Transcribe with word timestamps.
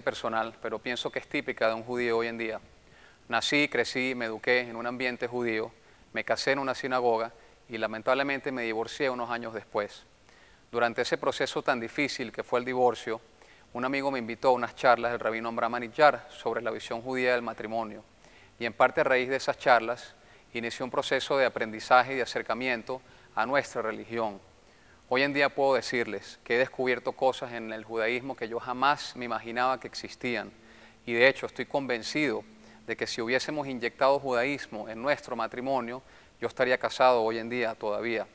personal, 0.00 0.56
pero 0.62 0.78
pienso 0.78 1.10
que 1.10 1.18
es 1.18 1.28
típica 1.28 1.68
de 1.68 1.74
un 1.74 1.82
judío 1.82 2.18
hoy 2.18 2.28
en 2.28 2.38
día. 2.38 2.60
Nací, 3.28 3.68
crecí, 3.68 4.14
me 4.14 4.26
eduqué 4.26 4.60
en 4.60 4.76
un 4.76 4.86
ambiente 4.86 5.26
judío, 5.26 5.72
me 6.12 6.24
casé 6.24 6.52
en 6.52 6.58
una 6.58 6.74
sinagoga 6.74 7.32
y 7.68 7.78
lamentablemente 7.78 8.52
me 8.52 8.62
divorcié 8.62 9.10
unos 9.10 9.30
años 9.30 9.54
después. 9.54 10.04
Durante 10.70 11.02
ese 11.02 11.18
proceso 11.18 11.62
tan 11.62 11.80
difícil 11.80 12.32
que 12.32 12.42
fue 12.42 12.58
el 12.60 12.64
divorcio, 12.64 13.20
un 13.74 13.84
amigo 13.84 14.10
me 14.10 14.18
invitó 14.18 14.48
a 14.48 14.52
unas 14.52 14.74
charlas 14.74 15.12
del 15.12 15.20
rabino 15.20 15.48
Abraham 15.48 15.76
Anillar 15.76 16.26
sobre 16.30 16.62
la 16.62 16.70
visión 16.70 17.00
judía 17.02 17.32
del 17.32 17.42
matrimonio. 17.42 18.04
Y 18.58 18.66
en 18.66 18.72
parte 18.72 19.00
a 19.00 19.04
raíz 19.04 19.28
de 19.28 19.36
esas 19.36 19.58
charlas, 19.58 20.14
inició 20.52 20.84
un 20.84 20.90
proceso 20.90 21.36
de 21.38 21.46
aprendizaje 21.46 22.12
y 22.12 22.16
de 22.16 22.22
acercamiento 22.22 23.00
a 23.34 23.46
nuestra 23.46 23.82
religión. 23.82 24.40
Hoy 25.14 25.24
en 25.24 25.34
día 25.34 25.50
puedo 25.50 25.74
decirles 25.74 26.38
que 26.42 26.54
he 26.54 26.58
descubierto 26.58 27.12
cosas 27.12 27.52
en 27.52 27.70
el 27.70 27.84
judaísmo 27.84 28.34
que 28.34 28.48
yo 28.48 28.58
jamás 28.58 29.14
me 29.14 29.26
imaginaba 29.26 29.78
que 29.78 29.86
existían. 29.86 30.50
Y 31.04 31.12
de 31.12 31.28
hecho 31.28 31.44
estoy 31.44 31.66
convencido 31.66 32.44
de 32.86 32.96
que 32.96 33.06
si 33.06 33.20
hubiésemos 33.20 33.66
inyectado 33.66 34.18
judaísmo 34.18 34.88
en 34.88 35.02
nuestro 35.02 35.36
matrimonio, 35.36 36.00
yo 36.40 36.48
estaría 36.48 36.78
casado 36.78 37.22
hoy 37.24 37.36
en 37.36 37.50
día 37.50 37.74
todavía. 37.74 38.26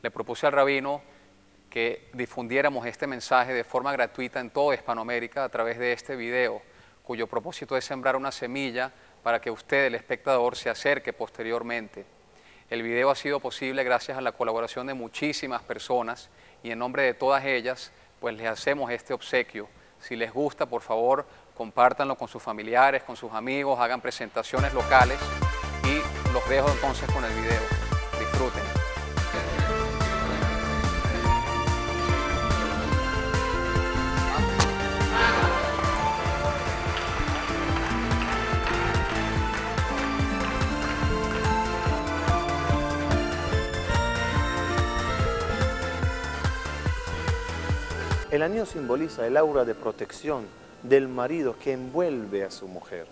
Le 0.00 0.10
propuse 0.10 0.46
al 0.46 0.54
rabino 0.54 1.02
que 1.68 2.08
difundiéramos 2.14 2.86
este 2.86 3.06
mensaje 3.06 3.52
de 3.52 3.62
forma 3.62 3.92
gratuita 3.92 4.40
en 4.40 4.48
toda 4.48 4.74
Hispanoamérica 4.74 5.44
a 5.44 5.50
través 5.50 5.78
de 5.78 5.92
este 5.92 6.16
video, 6.16 6.62
cuyo 7.02 7.26
propósito 7.26 7.76
es 7.76 7.84
sembrar 7.84 8.16
una 8.16 8.32
semilla 8.32 8.90
para 9.22 9.42
que 9.42 9.50
usted, 9.50 9.84
el 9.88 9.94
espectador, 9.96 10.56
se 10.56 10.70
acerque 10.70 11.12
posteriormente. 11.12 12.06
El 12.72 12.82
video 12.82 13.10
ha 13.10 13.14
sido 13.14 13.38
posible 13.38 13.84
gracias 13.84 14.16
a 14.16 14.22
la 14.22 14.32
colaboración 14.32 14.86
de 14.86 14.94
muchísimas 14.94 15.60
personas 15.62 16.30
y 16.62 16.70
en 16.70 16.78
nombre 16.78 17.02
de 17.02 17.12
todas 17.12 17.44
ellas, 17.44 17.92
pues 18.18 18.34
les 18.34 18.46
hacemos 18.46 18.90
este 18.90 19.12
obsequio. 19.12 19.68
Si 20.00 20.16
les 20.16 20.32
gusta, 20.32 20.64
por 20.64 20.80
favor, 20.80 21.26
compártanlo 21.54 22.16
con 22.16 22.28
sus 22.28 22.42
familiares, 22.42 23.02
con 23.02 23.14
sus 23.14 23.30
amigos, 23.34 23.78
hagan 23.78 24.00
presentaciones 24.00 24.72
locales 24.72 25.18
y 25.84 26.32
los 26.32 26.48
dejo 26.48 26.70
entonces 26.70 27.10
con 27.12 27.22
el 27.22 27.32
video. 27.34 27.71
El 48.32 48.40
anillo 48.40 48.64
simboliza 48.64 49.26
el 49.26 49.36
aura 49.36 49.66
de 49.66 49.74
protección 49.74 50.46
del 50.82 51.06
marido 51.06 51.54
que 51.62 51.72
envuelve 51.72 52.44
a 52.44 52.50
su 52.50 52.66
mujer. 52.66 53.06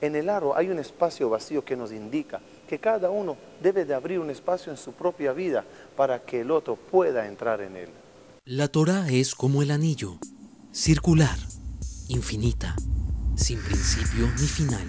En 0.00 0.16
el 0.16 0.28
aro 0.28 0.56
hay 0.56 0.70
un 0.70 0.80
espacio 0.80 1.30
vacío 1.30 1.64
que 1.64 1.76
nos 1.76 1.92
indica 1.92 2.40
que 2.68 2.80
cada 2.80 3.10
uno 3.10 3.36
debe 3.62 3.84
de 3.84 3.94
abrir 3.94 4.18
un 4.18 4.28
espacio 4.28 4.72
en 4.72 4.76
su 4.76 4.90
propia 4.90 5.32
vida 5.32 5.64
para 5.96 6.18
que 6.22 6.40
el 6.40 6.50
otro 6.50 6.74
pueda 6.74 7.28
entrar 7.28 7.60
en 7.60 7.76
él. 7.76 7.90
La 8.44 8.66
Torah 8.66 9.08
es 9.08 9.36
como 9.36 9.62
el 9.62 9.70
anillo, 9.70 10.18
circular, 10.72 11.38
infinita, 12.08 12.74
sin 13.36 13.62
principio 13.62 14.26
ni 14.40 14.48
final, 14.48 14.88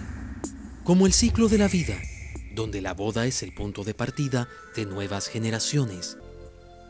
como 0.84 1.06
el 1.06 1.14
ciclo 1.14 1.50
de 1.50 1.59
la 1.59 1.68
vida, 1.68 1.97
donde 2.56 2.81
la 2.81 2.96
boda 2.96 3.28
es 3.28 3.44
el 3.44 3.53
punto 3.53 3.84
de 3.84 3.94
partida 3.94 4.47
de 4.75 4.88
nuevas 4.88 5.28
generaciones. 5.28 6.18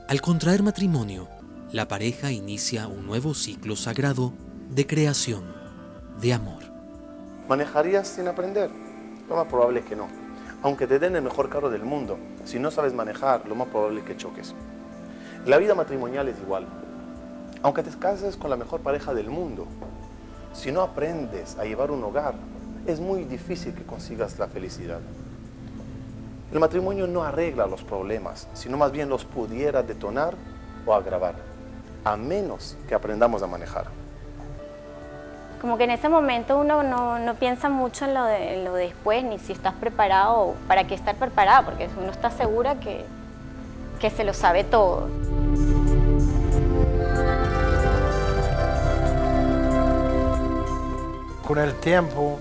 Al 0.07 0.21
contraer 0.21 0.63
matrimonio, 0.63 1.27
la 1.71 1.87
pareja 1.87 2.31
inicia 2.31 2.87
un 2.87 3.07
nuevo 3.07 3.33
ciclo 3.33 3.77
sagrado 3.77 4.33
de 4.69 4.85
creación, 4.85 5.55
de 6.19 6.33
amor. 6.33 6.63
¿Manejarías 7.47 8.09
sin 8.09 8.27
aprender? 8.27 8.69
Lo 9.29 9.37
más 9.37 9.47
probable 9.47 9.79
es 9.79 9.85
que 9.85 9.95
no. 9.95 10.09
Aunque 10.63 10.85
te 10.85 10.99
den 10.99 11.15
el 11.15 11.21
mejor 11.21 11.47
carro 11.47 11.69
del 11.69 11.83
mundo, 11.83 12.17
si 12.43 12.59
no 12.59 12.71
sabes 12.71 12.93
manejar, 12.93 13.47
lo 13.47 13.55
más 13.55 13.69
probable 13.69 14.01
es 14.01 14.05
que 14.05 14.17
choques. 14.17 14.53
La 15.45 15.59
vida 15.59 15.73
matrimonial 15.73 16.27
es 16.27 16.37
igual. 16.39 16.67
Aunque 17.63 17.83
te 17.83 17.97
cases 17.97 18.35
con 18.35 18.49
la 18.49 18.57
mejor 18.57 18.81
pareja 18.81 19.13
del 19.13 19.29
mundo, 19.29 19.65
si 20.51 20.73
no 20.73 20.81
aprendes 20.81 21.57
a 21.57 21.63
llevar 21.63 21.89
un 21.89 22.03
hogar, 22.03 22.35
es 22.85 22.99
muy 22.99 23.23
difícil 23.23 23.73
que 23.73 23.83
consigas 23.83 24.37
la 24.39 24.47
felicidad. 24.47 24.99
El 26.51 26.59
matrimonio 26.59 27.07
no 27.07 27.23
arregla 27.23 27.65
los 27.65 27.81
problemas, 27.81 28.49
sino 28.53 28.75
más 28.75 28.91
bien 28.91 29.07
los 29.07 29.23
pudiera 29.23 29.83
detonar 29.83 30.35
o 30.85 30.93
agravar 30.93 31.50
a 32.03 32.17
menos 32.17 32.77
que 32.87 32.95
aprendamos 32.95 33.43
a 33.43 33.47
manejar. 33.47 33.85
Como 35.61 35.77
que 35.77 35.83
en 35.83 35.91
ese 35.91 36.09
momento 36.09 36.57
uno 36.57 36.81
no, 36.81 37.35
piensa 37.35 37.69
mucho 37.69 38.05
en 38.05 38.15
lo, 38.15 38.23
de, 38.25 38.63
lo 38.63 38.73
después, 38.73 39.23
ni 39.23 39.37
si 39.37 39.53
estás 39.53 39.75
preparado 39.75 40.39
o 40.39 40.53
para 40.67 40.87
qué 40.87 40.95
estar 40.95 41.15
preparado, 41.15 41.65
porque 41.65 41.87
uno 42.01 42.11
está 42.11 42.31
segura 42.31 42.79
que, 42.79 43.05
que 43.99 44.09
se 44.09 44.23
lo 44.23 44.33
sabe 44.33 44.63
todo. 44.63 45.07
Con 51.47 51.59
el 51.59 51.75
tiempo 51.75 52.39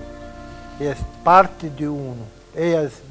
es 0.79 0.97
parte 1.23 1.69
de 1.69 1.89
uno. 1.89 2.23
Ella 2.57 2.83
es 2.83 3.03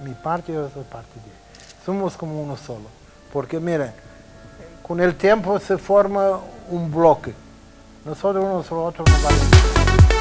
mi 0.00 0.12
parte 0.12 0.52
y 0.52 0.54
yo 0.54 0.68
soy 0.68 0.84
parte 0.84 1.14
de 1.14 1.26
ella. 1.26 1.84
Somos 1.84 2.16
como 2.16 2.40
uno 2.40 2.56
solo. 2.56 2.86
Porque 3.32 3.58
miren, 3.58 3.92
con 4.88 5.00
el 5.00 5.14
tiempo 5.16 5.60
se 5.60 5.76
forma 5.76 6.40
un 6.70 6.90
bloque. 6.90 7.34
Nosotros 8.06 8.42
unos 8.42 8.72
otros 8.72 9.06
no 9.06 10.17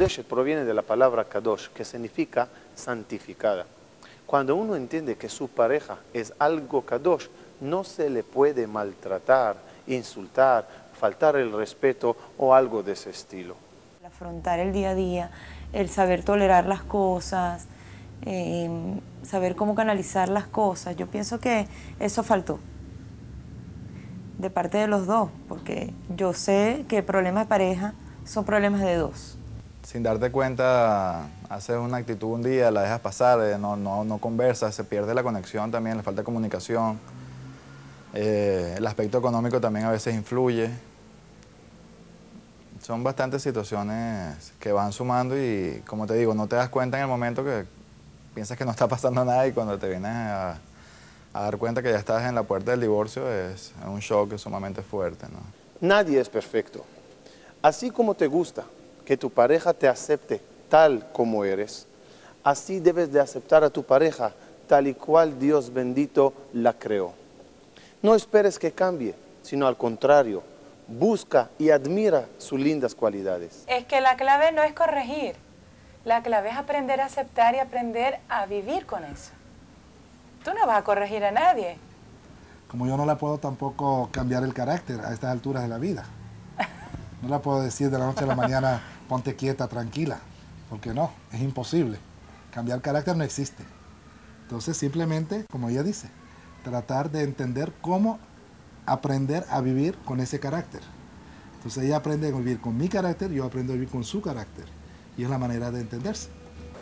valemos. 0.00 0.26
proviene 0.28 0.64
de 0.64 0.74
la 0.74 0.82
palabra 0.82 1.24
kadosh, 1.24 1.68
que 1.68 1.84
significa 1.84 2.48
santificada. 2.74 3.66
Cuando 4.26 4.56
uno 4.56 4.76
entiende 4.76 5.16
que 5.16 5.28
su 5.28 5.48
pareja 5.48 5.98
es 6.14 6.32
algo 6.38 6.82
kadosh, 6.82 7.26
no 7.60 7.84
se 7.84 8.08
le 8.08 8.22
puede 8.22 8.66
maltratar, 8.66 9.56
insultar, 9.86 10.66
faltar 10.94 11.36
el 11.36 11.52
respeto 11.52 12.16
o 12.38 12.54
algo 12.54 12.82
de 12.82 12.92
ese 12.92 13.10
estilo. 13.10 13.56
Afrontar 14.06 14.60
el 14.60 14.72
día 14.72 14.90
a 14.90 14.94
día, 14.94 15.30
el 15.72 15.88
saber 15.88 16.24
tolerar 16.24 16.66
las 16.66 16.82
cosas, 16.82 17.66
em, 18.22 19.00
saber 19.22 19.56
cómo 19.56 19.74
canalizar 19.74 20.28
las 20.28 20.46
cosas, 20.46 20.96
yo 20.96 21.06
pienso 21.06 21.38
que 21.40 21.66
eso 21.98 22.22
faltó 22.22 22.58
de 24.38 24.50
parte 24.50 24.78
de 24.78 24.86
los 24.86 25.06
dos, 25.06 25.30
porque 25.48 25.92
yo 26.16 26.32
sé 26.32 26.84
que 26.88 27.02
problemas 27.02 27.44
de 27.44 27.48
pareja 27.48 27.94
son 28.24 28.44
problemas 28.44 28.80
de 28.80 28.94
dos 28.94 29.39
sin 29.90 30.04
darte 30.04 30.30
cuenta, 30.30 31.26
haces 31.48 31.76
una 31.76 31.96
actitud 31.96 32.28
un 32.28 32.44
día, 32.44 32.70
la 32.70 32.82
dejas 32.82 33.00
pasar, 33.00 33.40
eh, 33.40 33.58
no, 33.58 33.74
no, 33.74 34.04
no 34.04 34.18
conversas, 34.18 34.72
se 34.72 34.84
pierde 34.84 35.14
la 35.14 35.24
conexión 35.24 35.72
también, 35.72 35.96
le 35.96 36.04
falta 36.04 36.22
comunicación. 36.22 36.96
Eh, 38.14 38.74
el 38.76 38.86
aspecto 38.86 39.18
económico 39.18 39.60
también 39.60 39.86
a 39.86 39.90
veces 39.90 40.14
influye. 40.14 40.70
Son 42.80 43.02
bastantes 43.02 43.42
situaciones 43.42 44.52
que 44.60 44.70
van 44.70 44.92
sumando 44.92 45.36
y, 45.36 45.82
como 45.84 46.06
te 46.06 46.14
digo, 46.14 46.34
no 46.34 46.46
te 46.46 46.54
das 46.54 46.68
cuenta 46.68 46.96
en 46.96 47.02
el 47.02 47.08
momento 47.08 47.42
que 47.42 47.64
piensas 48.32 48.56
que 48.56 48.64
no 48.64 48.70
está 48.70 48.86
pasando 48.86 49.24
nada 49.24 49.44
y 49.48 49.52
cuando 49.52 49.76
te 49.76 49.88
vienes 49.88 50.12
a, 50.14 50.60
dar 51.34 51.56
cuenta 51.58 51.82
que 51.82 51.90
ya 51.90 51.98
estás 51.98 52.28
en 52.28 52.36
la 52.36 52.44
puerta 52.44 52.70
del 52.70 52.80
divorcio 52.80 53.28
es 53.28 53.72
un 53.84 53.98
shock 53.98 54.36
sumamente 54.36 54.82
fuerte. 54.82 55.26
Nadie 55.80 56.20
es 56.20 56.28
perfecto. 56.28 56.84
Así 57.60 57.90
como 57.90 58.14
te 58.14 58.28
gusta, 58.28 58.64
que 59.10 59.16
tu 59.16 59.28
pareja 59.28 59.74
te 59.74 59.88
acepte 59.88 60.40
tal 60.68 61.10
como 61.10 61.44
eres, 61.44 61.88
así 62.44 62.78
debes 62.78 63.10
de 63.10 63.18
aceptar 63.18 63.64
a 63.64 63.70
tu 63.70 63.82
pareja 63.82 64.30
tal 64.68 64.86
y 64.86 64.94
cual 64.94 65.36
Dios 65.36 65.74
bendito 65.74 66.32
la 66.52 66.74
creó. 66.74 67.12
No 68.02 68.14
esperes 68.14 68.56
que 68.56 68.70
cambie, 68.70 69.16
sino 69.42 69.66
al 69.66 69.76
contrario, 69.76 70.44
busca 70.86 71.50
y 71.58 71.70
admira 71.70 72.26
sus 72.38 72.60
lindas 72.60 72.94
cualidades. 72.94 73.64
Es 73.66 73.84
que 73.84 74.00
la 74.00 74.16
clave 74.16 74.52
no 74.52 74.62
es 74.62 74.74
corregir, 74.74 75.34
la 76.04 76.22
clave 76.22 76.50
es 76.50 76.56
aprender 76.56 77.00
a 77.00 77.06
aceptar 77.06 77.56
y 77.56 77.58
aprender 77.58 78.20
a 78.28 78.46
vivir 78.46 78.86
con 78.86 79.02
eso. 79.02 79.32
Tú 80.44 80.52
no 80.54 80.68
vas 80.68 80.78
a 80.78 80.84
corregir 80.84 81.24
a 81.24 81.32
nadie. 81.32 81.78
Como 82.68 82.86
yo 82.86 82.96
no 82.96 83.04
le 83.04 83.16
puedo 83.16 83.38
tampoco 83.38 84.08
cambiar 84.12 84.44
el 84.44 84.54
carácter 84.54 85.00
a 85.00 85.12
estas 85.12 85.32
alturas 85.32 85.64
de 85.64 85.68
la 85.68 85.78
vida. 85.78 86.04
No 87.22 87.28
le 87.28 87.38
puedo 87.40 87.60
decir 87.60 87.90
de 87.90 87.98
la 87.98 88.06
noche 88.06 88.24
a 88.24 88.26
la 88.26 88.34
mañana, 88.34 88.80
ponte 89.10 89.34
quieta, 89.34 89.66
tranquila, 89.66 90.20
porque 90.68 90.94
no, 90.94 91.10
es 91.32 91.40
imposible. 91.40 91.98
Cambiar 92.52 92.80
carácter 92.80 93.16
no 93.16 93.24
existe. 93.24 93.64
Entonces 94.42 94.76
simplemente, 94.76 95.46
como 95.50 95.68
ella 95.68 95.82
dice, 95.82 96.08
tratar 96.62 97.10
de 97.10 97.24
entender 97.24 97.72
cómo 97.80 98.20
aprender 98.86 99.44
a 99.50 99.60
vivir 99.62 99.96
con 100.04 100.20
ese 100.20 100.38
carácter. 100.38 100.82
Entonces 101.56 101.82
ella 101.82 101.96
aprende 101.96 102.28
a 102.28 102.30
vivir 102.30 102.60
con 102.60 102.76
mi 102.76 102.88
carácter, 102.88 103.32
yo 103.32 103.44
aprendo 103.44 103.72
a 103.72 103.74
vivir 103.74 103.88
con 103.88 104.04
su 104.04 104.22
carácter. 104.22 104.66
Y 105.18 105.24
es 105.24 105.28
la 105.28 105.38
manera 105.38 105.72
de 105.72 105.80
entenderse. 105.80 106.28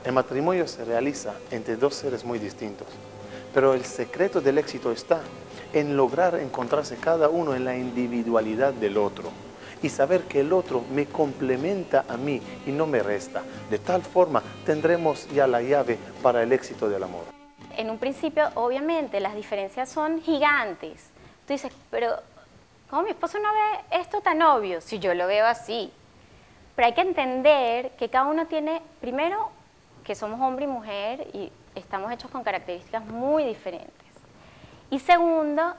El 0.05 0.13
matrimonio 0.13 0.69
se 0.69 0.85
realiza 0.85 1.33
entre 1.51 1.77
dos 1.77 1.95
seres 1.95 2.27
muy 2.27 2.39
distintos, 2.39 2.89
pero 3.55 3.73
el 3.73 3.87
secreto 3.87 4.43
del 4.43 4.59
éxito 4.59 4.93
está 4.93 5.23
en 5.73 5.97
lograr 5.97 6.35
encontrarse 6.35 6.97
cada 6.97 7.31
uno 7.31 7.55
en 7.55 7.65
la 7.65 7.75
individualidad 7.75 8.75
del 8.75 8.99
otro 8.99 9.48
y 9.83 9.89
saber 9.89 10.23
que 10.23 10.41
el 10.41 10.53
otro 10.53 10.83
me 10.93 11.07
complementa 11.07 12.05
a 12.09 12.17
mí 12.17 12.41
y 12.67 12.71
no 12.71 12.87
me 12.87 13.03
resta. 13.03 13.43
De 13.71 13.79
tal 13.79 14.03
forma 14.03 14.43
tendremos 14.65 15.29
ya 15.31 15.47
la 15.47 15.63
llave 15.63 15.99
para 16.23 16.43
el 16.43 16.53
éxito 16.53 16.89
del 16.89 17.03
amor. 17.03 17.25
En 17.77 17.91
un 17.91 17.99
principio, 17.99 18.49
obviamente, 18.55 19.21
las 19.21 19.35
diferencias 19.35 19.89
son 19.89 20.21
gigantes. 20.21 21.11
Tú 21.47 21.53
dices, 21.53 21.73
pero 21.91 22.17
¿cómo 22.91 23.03
mi 23.03 23.11
esposo 23.11 23.39
no 23.39 23.49
ve 23.53 24.01
esto 24.01 24.21
tan 24.21 24.43
obvio? 24.43 24.81
Si 24.81 24.99
yo 24.99 25.15
lo 25.15 25.27
veo 25.27 25.47
así. 25.47 25.93
Pero 26.75 26.87
hay 26.87 26.95
que 26.95 27.01
entender 27.03 27.91
que 27.93 28.09
cada 28.09 28.27
uno 28.27 28.47
tiene, 28.47 28.83
primero, 29.01 29.51
que 30.05 30.15
somos 30.15 30.41
hombre 30.41 30.65
y 30.65 30.69
mujer 30.69 31.29
y 31.33 31.53
estamos 31.75 32.11
hechos 32.13 32.31
con 32.31 32.43
características 32.43 33.05
muy 33.05 33.45
diferentes. 33.45 33.93
Y 34.91 34.99
segundo, 34.99 35.75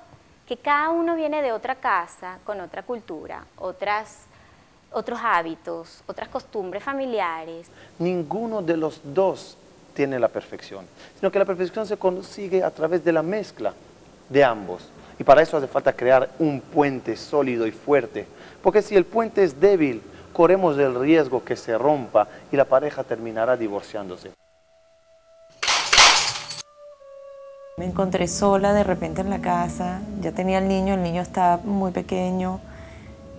que 0.50 0.58
cada 0.58 0.90
uno 0.90 1.16
viene 1.16 1.44
de 1.44 1.52
otra 1.52 1.76
casa, 1.76 2.40
con 2.44 2.60
otra 2.60 2.82
cultura, 2.82 3.46
otras, 3.56 4.22
otros 4.92 5.20
hábitos, 5.22 6.04
otras 6.08 6.28
costumbres 6.28 6.82
familiares. 6.82 7.68
Ninguno 8.00 8.64
de 8.64 8.76
los 8.76 9.00
dos 9.04 9.56
tiene 9.94 10.18
la 10.18 10.28
perfección, 10.28 10.88
sino 11.20 11.32
que 11.32 11.38
la 11.38 11.46
perfección 11.46 11.86
se 11.86 11.98
consigue 11.98 12.64
a 12.64 12.72
través 12.72 13.06
de 13.06 13.12
la 13.12 13.22
mezcla 13.22 13.76
de 14.28 14.44
ambos. 14.44 14.90
Y 15.20 15.24
para 15.24 15.44
eso 15.44 15.56
hace 15.56 15.68
falta 15.68 15.94
crear 15.94 16.32
un 16.40 16.62
puente 16.62 17.16
sólido 17.16 17.68
y 17.68 17.72
fuerte, 17.72 18.26
porque 18.64 18.82
si 18.82 18.96
el 18.96 19.06
puente 19.06 19.44
es 19.44 19.60
débil, 19.60 20.02
corremos 20.34 20.80
el 20.80 21.00
riesgo 21.00 21.44
que 21.44 21.56
se 21.56 21.78
rompa 21.78 22.28
y 22.52 22.56
la 22.56 22.66
pareja 22.66 23.04
terminará 23.04 23.56
divorciándose. 23.56 24.32
Me 27.80 27.86
encontré 27.86 28.28
sola 28.28 28.74
de 28.74 28.84
repente 28.84 29.22
en 29.22 29.30
la 29.30 29.40
casa, 29.40 30.02
ya 30.20 30.34
tenía 30.34 30.58
el 30.58 30.68
niño, 30.68 30.96
el 30.96 31.02
niño 31.02 31.22
estaba 31.22 31.62
muy 31.64 31.94
pequeño. 31.94 32.60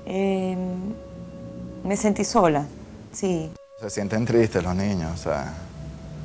Em, 0.07 0.95
me 1.85 1.95
sentí 1.95 2.25
sola, 2.25 2.65
sí. 3.13 3.53
Se 3.79 3.91
sienten 3.91 4.25
tristes 4.25 4.65
los 4.65 4.75
niños, 4.75 5.13
o 5.13 5.17
sea, 5.19 5.53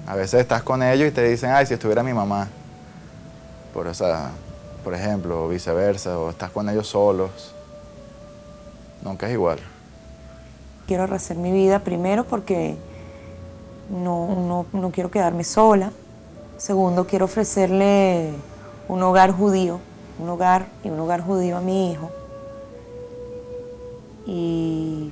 a 0.08 0.16
veces 0.16 0.40
estás 0.40 0.64
con 0.64 0.82
ellos 0.82 1.10
y 1.10 1.12
te 1.12 1.28
dicen, 1.28 1.50
ay, 1.52 1.66
si 1.66 1.74
estuviera 1.74 2.04
mi 2.04 2.14
mamá. 2.14 2.48
Por, 3.74 3.86
o 3.86 3.94
sea, 3.94 4.32
por 4.82 4.94
ejemplo, 4.94 5.44
o 5.44 5.50
viceversa, 5.50 6.18
o 6.18 6.30
estás 6.30 6.52
con 6.52 6.70
ellos 6.70 6.88
solos. 6.88 7.54
Nunca 9.04 9.28
es 9.28 9.34
igual. 9.34 9.60
Quiero 10.88 11.06
rehacer 11.06 11.36
mi 11.36 11.52
vida 11.52 11.80
primero 11.80 12.24
porque 12.24 12.78
no, 13.90 14.26
no, 14.48 14.66
no 14.72 14.92
quiero 14.92 15.12
quedarme 15.12 15.44
sola. 15.44 15.92
Segundo, 16.58 17.06
quiero 17.06 17.26
ofrecerle 17.26 18.32
un 18.88 19.04
hogar 19.04 19.32
judío, 19.32 19.80
un 20.20 20.30
hogar 20.30 20.68
y 20.84 20.90
un 20.90 21.00
hogar 21.00 21.22
judío 21.22 21.58
a 21.58 21.62
mi 21.62 21.92
hijo. 21.92 22.12
Y, 24.26 25.12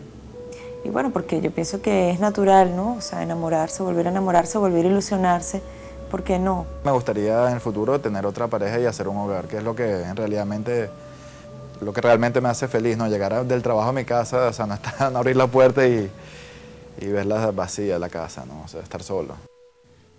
bueno, 0.91 1.11
porque 1.11 1.41
yo 1.41 1.51
pienso 1.51 1.81
que 1.81 2.11
es 2.11 2.19
natural, 2.19 2.75
¿no? 2.75 2.93
O 2.93 3.01
sea, 3.01 3.23
enamorarse, 3.23 3.83
volver 3.83 4.07
a 4.07 4.09
enamorarse, 4.11 4.57
volver 4.57 4.85
a 4.85 4.89
ilusionarse, 4.89 5.61
¿por 6.09 6.23
qué 6.23 6.39
no? 6.39 6.65
Me 6.83 6.91
gustaría 6.91 7.47
en 7.47 7.55
el 7.55 7.59
futuro 7.59 7.99
tener 7.99 8.25
otra 8.25 8.47
pareja 8.47 8.79
y 8.79 8.85
hacer 8.85 9.07
un 9.07 9.17
hogar, 9.17 9.47
que 9.47 9.57
es 9.57 9.63
lo 9.63 9.75
que 9.75 10.03
en 10.03 10.15
realidad 10.15 10.45
lo 11.81 11.91
que 11.91 12.01
realmente 12.01 12.39
me 12.39 12.49
hace 12.49 12.67
feliz, 12.67 12.97
¿no? 12.97 13.07
Llegar 13.07 13.45
del 13.45 13.61
trabajo 13.61 13.89
a 13.89 13.93
mi 13.93 14.05
casa, 14.05 14.47
o 14.47 14.53
sea, 14.53 14.65
no, 14.65 14.75
estar, 14.75 15.11
no 15.11 15.19
abrir 15.19 15.35
la 15.35 15.47
puerta 15.47 15.85
y, 15.85 16.09
y 16.99 17.07
verla 17.07 17.51
vacía 17.51 17.99
la 17.99 18.09
casa, 18.09 18.45
¿no? 18.45 18.63
O 18.63 18.67
sea, 18.67 18.81
estar 18.81 19.03
solo. 19.03 19.52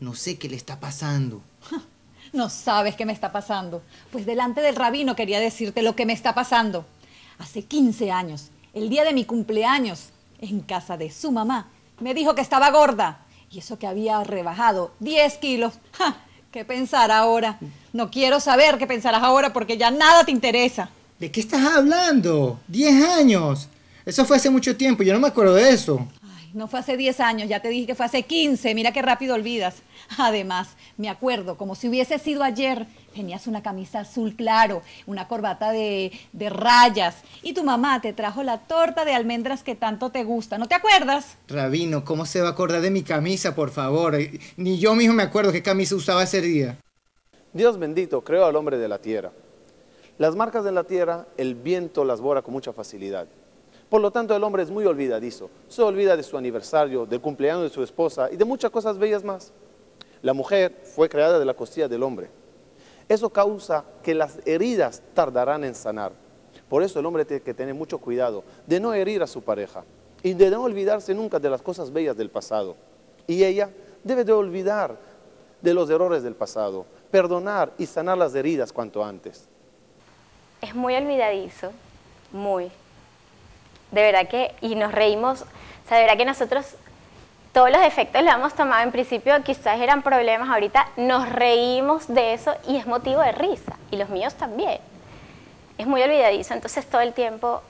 No 0.05 0.15
sé 0.15 0.37
qué 0.37 0.51
le 0.51 0.57
está 0.57 0.79
pasando. 0.79 1.41
No 2.33 2.49
sabes 2.49 2.97
qué 2.97 3.07
me 3.07 3.13
está 3.13 3.31
pasando. 3.31 3.81
Pues 4.11 4.27
delante 4.27 4.61
del 4.61 4.75
rabino 4.75 5.15
quería 5.15 5.39
decirte 5.39 5.83
lo 5.83 5.95
que 5.95 6.05
me 6.05 6.13
está 6.13 6.35
pasando. 6.35 6.85
Hace 7.39 7.63
15 7.63 8.11
años, 8.11 8.49
el 8.73 8.89
día 8.89 9.05
de 9.05 9.13
mi 9.13 9.25
cumpleaños, 9.25 10.09
en 10.41 10.59
casa 10.61 10.97
de 10.97 11.13
su 11.13 11.31
mamá, 11.31 11.69
me 12.01 12.13
dijo 12.13 12.35
que 12.35 12.41
estaba 12.41 12.73
gorda. 12.73 13.25
Y 13.53 13.61
eso 13.61 13.79
que 13.79 13.87
había 13.87 14.25
rebajado 14.25 14.91
10 14.99 15.39
kilos. 15.39 15.75
¿Qué 16.51 16.65
pensar 16.65 17.13
ahora? 17.13 17.61
No 17.93 18.11
quiero 18.11 18.41
saber 18.41 18.79
qué 18.79 18.89
pensarás 18.89 19.23
ahora 19.23 19.53
porque 19.53 19.79
ya 19.79 19.93
nada 19.93 20.25
te 20.25 20.33
interesa. 20.33 20.91
¿De 21.21 21.31
qué 21.31 21.39
estás 21.39 21.65
hablando? 21.65 22.59
10 22.67 23.05
años. 23.05 23.69
Eso 24.05 24.25
fue 24.25 24.39
hace 24.39 24.51
mucho 24.51 24.77
tiempo, 24.77 25.05
yo 25.05 25.13
no 25.13 25.21
me 25.21 25.29
acuerdo 25.29 25.55
de 25.55 25.71
eso. 25.71 26.05
No 26.55 26.69
fue 26.69 26.79
hace 26.79 26.97
10 26.97 27.19
años, 27.19 27.49
ya 27.49 27.59
te 27.59 27.69
dije 27.69 27.85
que 27.85 27.95
fue 27.97 28.07
hace 28.07 28.23
15, 28.23 28.77
mira 28.77 28.93
qué 28.93 29.03
rápido 29.03 29.35
olvidas. 29.35 29.83
Además, 30.19 30.77
me 30.97 31.09
acuerdo, 31.09 31.57
como 31.57 31.75
si 31.75 31.89
hubiese 31.89 32.17
sido 32.21 32.45
ayer, 32.45 32.87
tenías 33.13 33.49
una 33.49 33.61
camisa 33.61 34.01
azul 34.01 34.37
claro, 34.37 34.83
una 35.07 35.27
corbata 35.27 35.73
de, 35.73 36.13
de, 36.33 36.51
rayas, 36.51 37.17
y 37.43 37.55
tu 37.55 37.65
mamá 37.65 38.01
te 38.01 38.13
trajo 38.13 38.45
la 38.45 38.59
torta 38.59 39.05
de 39.05 39.15
almendras 39.15 39.65
que 39.65 39.75
tanto 39.75 40.11
te 40.11 40.23
gusta, 40.23 40.57
¿no 40.57 40.69
te 40.69 40.77
acuerdas? 40.77 41.37
Rabino, 41.49 42.05
¿cómo 42.05 42.25
se 42.25 42.41
va 42.41 42.51
a 42.51 42.53
acordar 42.53 42.83
de 42.83 42.93
mi 42.93 43.03
camisa, 43.03 43.57
por 43.57 43.71
favor? 43.71 44.17
Ni 44.57 44.79
yo 44.79 44.95
mismo 44.95 45.15
me 45.15 45.25
acuerdo 45.25 45.51
qué 45.51 45.63
camisa 45.65 45.97
usaba 45.97 46.23
ese 46.23 46.41
día. 46.41 46.79
Dios 47.53 47.81
bendito 47.81 48.23
creó 48.23 48.47
al 48.47 48.55
hombre 48.55 48.79
de 48.79 48.87
la 48.87 48.99
tierra. 48.99 49.33
Las 50.19 50.37
marcas 50.37 50.63
de 50.63 50.71
la 50.71 50.85
tierra, 50.85 51.27
el 51.37 51.57
viento 51.57 52.05
las 52.05 52.21
borra 52.21 52.43
con 52.43 52.55
mucha 52.55 52.73
facilidad. 52.73 53.27
Por 53.95 54.01
lo 54.01 54.11
tanto, 54.11 54.35
el 54.35 54.43
hombre 54.43 54.65
es 54.65 54.73
muy 54.73 54.85
olvidadizo. 54.87 55.51
Se 55.69 55.81
olvida 55.81 56.17
de 56.17 56.25
su 56.25 56.37
aniversario, 56.37 57.07
del 57.07 57.21
cumpleaños 57.21 57.63
de 57.63 57.69
su 57.69 57.81
esposa 57.81 58.29
y 58.29 58.37
de 58.37 58.45
muchas 58.45 58.73
cosas 58.73 58.99
bellas 58.99 59.23
más. 59.23 59.53
La 60.21 60.33
mujer 60.33 60.81
fue 60.83 61.09
creada 61.09 61.39
de 61.39 61.45
la 61.45 61.55
costilla 61.55 61.87
del 61.87 62.03
hombre. 62.03 62.29
Eso 63.09 63.31
causa 63.31 63.85
que 64.03 64.13
las 64.13 64.41
heridas 64.47 65.01
tardarán 65.15 65.63
en 65.63 65.77
sanar. 65.77 66.11
Por 66.69 66.83
eso 66.83 66.99
el 66.99 67.07
hombre 67.07 67.25
tiene 67.25 67.45
que 67.45 67.55
tener 67.55 67.73
mucho 67.73 67.99
cuidado 67.99 68.43
de 68.67 68.81
no 68.81 68.93
herir 68.93 69.23
a 69.23 69.29
su 69.29 69.43
pareja 69.43 69.85
y 70.25 70.35
de 70.35 70.51
no 70.51 70.65
olvidarse 70.65 71.15
nunca 71.15 71.39
de 71.39 71.51
las 71.51 71.63
cosas 71.63 71.93
bellas 71.93 72.17
del 72.17 72.31
pasado. 72.31 72.75
Y 73.29 73.45
ella 73.45 73.71
debe 74.03 74.25
de 74.25 74.33
olvidar 74.33 74.99
de 75.63 75.73
los 75.73 75.89
errores 75.89 76.25
del 76.25 76.35
pasado, 76.35 76.85
perdonar 77.13 77.73
y 77.79 77.87
sanar 77.87 78.19
las 78.19 78.35
heridas 78.35 78.73
cuanto 78.73 79.05
antes. 79.05 79.47
Es 80.61 80.75
muy 80.75 80.97
olvidadizo, 80.97 81.71
muy 82.33 82.73
de 83.95 84.03
verdad 84.03 84.29
que, 84.29 84.55
y 84.61 84.75
nos 84.75 84.93
reímos, 84.93 85.43
o 85.43 85.89
sea, 85.89 85.99
de 85.99 86.05
verdad 86.05 86.19
que 86.19 86.25
nosotros 86.25 86.77
todos 87.53 87.71
los 87.71 87.83
efectos 87.83 88.23
los 88.23 88.35
hemos 88.35 88.53
tomado 88.55 88.83
en 88.83 88.91
principio, 88.91 89.41
quizás 89.45 89.81
eran 89.81 90.03
problemas, 90.03 90.49
ahorita 90.49 90.89
nos 90.97 91.29
reímos 91.29 92.09
de 92.09 92.35
eso 92.35 92.53
y 92.67 92.77
es 92.77 92.87
motivo 92.87 93.21
de 93.21 93.31
risa, 93.31 93.77
y 93.93 93.97
los 93.97 94.09
míos 94.09 94.35
también. 94.35 94.81
Es 95.79 95.87
muy 95.87 96.03
olvidadizo, 96.03 96.53
entonces 96.55 96.85
todo 96.87 97.01
el 97.01 97.13
tiempo 97.13 97.63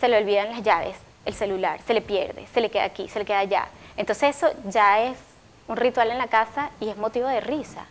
se 0.00 0.08
le 0.08 0.16
olvidan 0.16 0.50
las 0.50 0.62
llaves, 0.62 0.96
el 1.26 1.34
celular, 1.34 1.80
se 1.86 1.92
le 1.92 2.00
pierde, 2.00 2.46
se 2.54 2.62
le 2.62 2.70
queda 2.70 2.84
aquí, 2.84 3.08
se 3.08 3.18
le 3.18 3.24
queda 3.26 3.40
allá. 3.40 3.68
Entonces 3.96 4.34
eso 4.36 4.48
ya 4.64 5.02
es 5.02 5.18
un 5.68 5.76
ritual 5.76 6.10
en 6.10 6.18
la 6.18 6.28
casa 6.28 6.70
y 6.80 6.88
es 6.88 6.96
motivo 6.96 7.28
de 7.28 7.40
risa. 7.40 7.84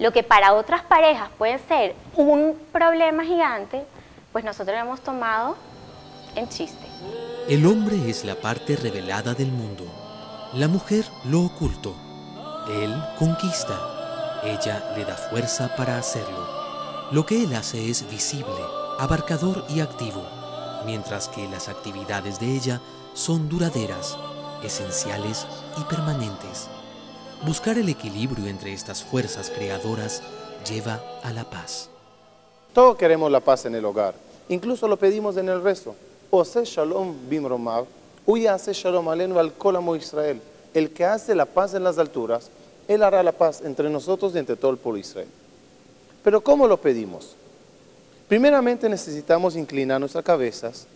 Lo 0.00 0.12
que 0.12 0.24
para 0.24 0.54
otras 0.54 0.82
parejas 0.82 1.28
puede 1.38 1.58
ser 1.60 1.94
un 2.14 2.60
problema 2.72 3.24
gigante, 3.24 3.84
pues 4.32 4.44
nosotros 4.44 4.76
lo 4.76 4.82
hemos 4.82 5.00
tomado 5.00 5.56
en 6.34 6.48
chiste. 6.48 6.93
El 7.48 7.66
hombre 7.66 8.08
es 8.08 8.24
la 8.24 8.36
parte 8.36 8.76
revelada 8.76 9.34
del 9.34 9.52
mundo, 9.52 9.84
la 10.54 10.68
mujer 10.68 11.04
lo 11.24 11.42
oculto. 11.42 11.94
Él 12.68 12.94
conquista, 13.18 14.40
ella 14.44 14.94
le 14.96 15.04
da 15.04 15.16
fuerza 15.16 15.74
para 15.76 15.98
hacerlo. 15.98 16.48
Lo 17.10 17.26
que 17.26 17.42
él 17.42 17.54
hace 17.54 17.90
es 17.90 18.08
visible, 18.08 18.62
abarcador 18.98 19.64
y 19.68 19.80
activo, 19.80 20.24
mientras 20.86 21.28
que 21.28 21.48
las 21.48 21.68
actividades 21.68 22.40
de 22.40 22.54
ella 22.54 22.80
son 23.12 23.48
duraderas, 23.48 24.16
esenciales 24.62 25.46
y 25.78 25.82
permanentes. 25.84 26.68
Buscar 27.44 27.76
el 27.76 27.88
equilibrio 27.88 28.46
entre 28.46 28.72
estas 28.72 29.02
fuerzas 29.02 29.50
creadoras 29.50 30.22
lleva 30.66 31.02
a 31.22 31.32
la 31.32 31.44
paz. 31.44 31.90
Todos 32.72 32.96
queremos 32.96 33.30
la 33.30 33.40
paz 33.40 33.66
en 33.66 33.74
el 33.74 33.84
hogar, 33.84 34.14
incluso 34.48 34.88
lo 34.88 34.96
pedimos 34.96 35.36
en 35.36 35.48
el 35.48 35.62
resto. 35.62 35.94
Ose 36.36 36.64
Shalom 36.64 37.14
Bimromav, 37.28 37.86
hace 38.50 38.72
Shalom 38.72 39.08
Alenu 39.08 39.38
al 39.38 39.52
Kolamo 39.52 39.94
Israel. 39.94 40.40
El 40.74 40.90
que 40.90 41.04
hace 41.04 41.32
la 41.32 41.46
paz 41.46 41.74
en 41.74 41.84
las 41.84 41.96
alturas, 41.96 42.50
él 42.88 43.04
hará 43.04 43.22
la 43.22 43.30
paz 43.30 43.62
entre 43.64 43.88
nosotros 43.88 44.34
y 44.34 44.38
entre 44.38 44.56
todo 44.56 44.72
el 44.72 44.76
pueblo 44.76 44.98
Israel. 44.98 45.28
Pero 46.24 46.42
¿cómo 46.42 46.66
lo 46.66 46.76
pedimos? 46.76 47.36
Primeramente 48.26 48.88
necesitamos 48.88 49.54
inclinar 49.54 50.00
nuestras 50.00 50.24
cabezas, 50.24 50.88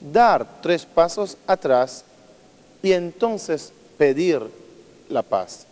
dar 0.00 0.62
tres 0.62 0.86
pasos 0.86 1.36
atrás 1.46 2.02
y 2.82 2.92
entonces 2.92 3.70
pedir 3.98 4.40
la 5.10 5.22
paz. 5.22 5.66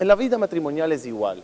En 0.00 0.08
la 0.08 0.14
vida 0.14 0.38
matrimonial 0.38 0.90
es 0.92 1.04
igual. 1.04 1.42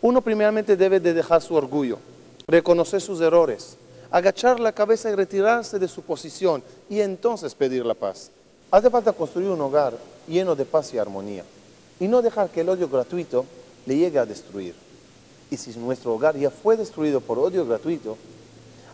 Uno 0.00 0.22
primeramente 0.22 0.78
debe 0.78 0.98
de 0.98 1.12
dejar 1.12 1.42
su 1.42 1.54
orgullo, 1.54 1.98
reconocer 2.46 3.02
sus 3.02 3.20
errores, 3.20 3.76
agachar 4.10 4.60
la 4.60 4.72
cabeza 4.72 5.10
y 5.10 5.14
retirarse 5.14 5.78
de 5.78 5.88
su 5.88 6.02
posición 6.02 6.62
y 6.88 7.00
entonces 7.00 7.54
pedir 7.54 7.84
la 7.84 7.94
paz. 7.94 8.30
Hace 8.70 8.90
falta 8.90 9.12
construir 9.12 9.48
un 9.48 9.60
hogar 9.60 9.96
lleno 10.26 10.54
de 10.54 10.64
paz 10.64 10.92
y 10.92 10.98
armonía 10.98 11.44
y 12.00 12.08
no 12.08 12.22
dejar 12.22 12.50
que 12.50 12.60
el 12.60 12.68
odio 12.68 12.88
gratuito 12.88 13.44
le 13.86 13.96
llegue 13.96 14.18
a 14.18 14.26
destruir. 14.26 14.74
Y 15.50 15.56
si 15.56 15.78
nuestro 15.78 16.14
hogar 16.14 16.36
ya 16.36 16.50
fue 16.50 16.76
destruido 16.76 17.20
por 17.20 17.38
odio 17.38 17.64
gratuito, 17.66 18.16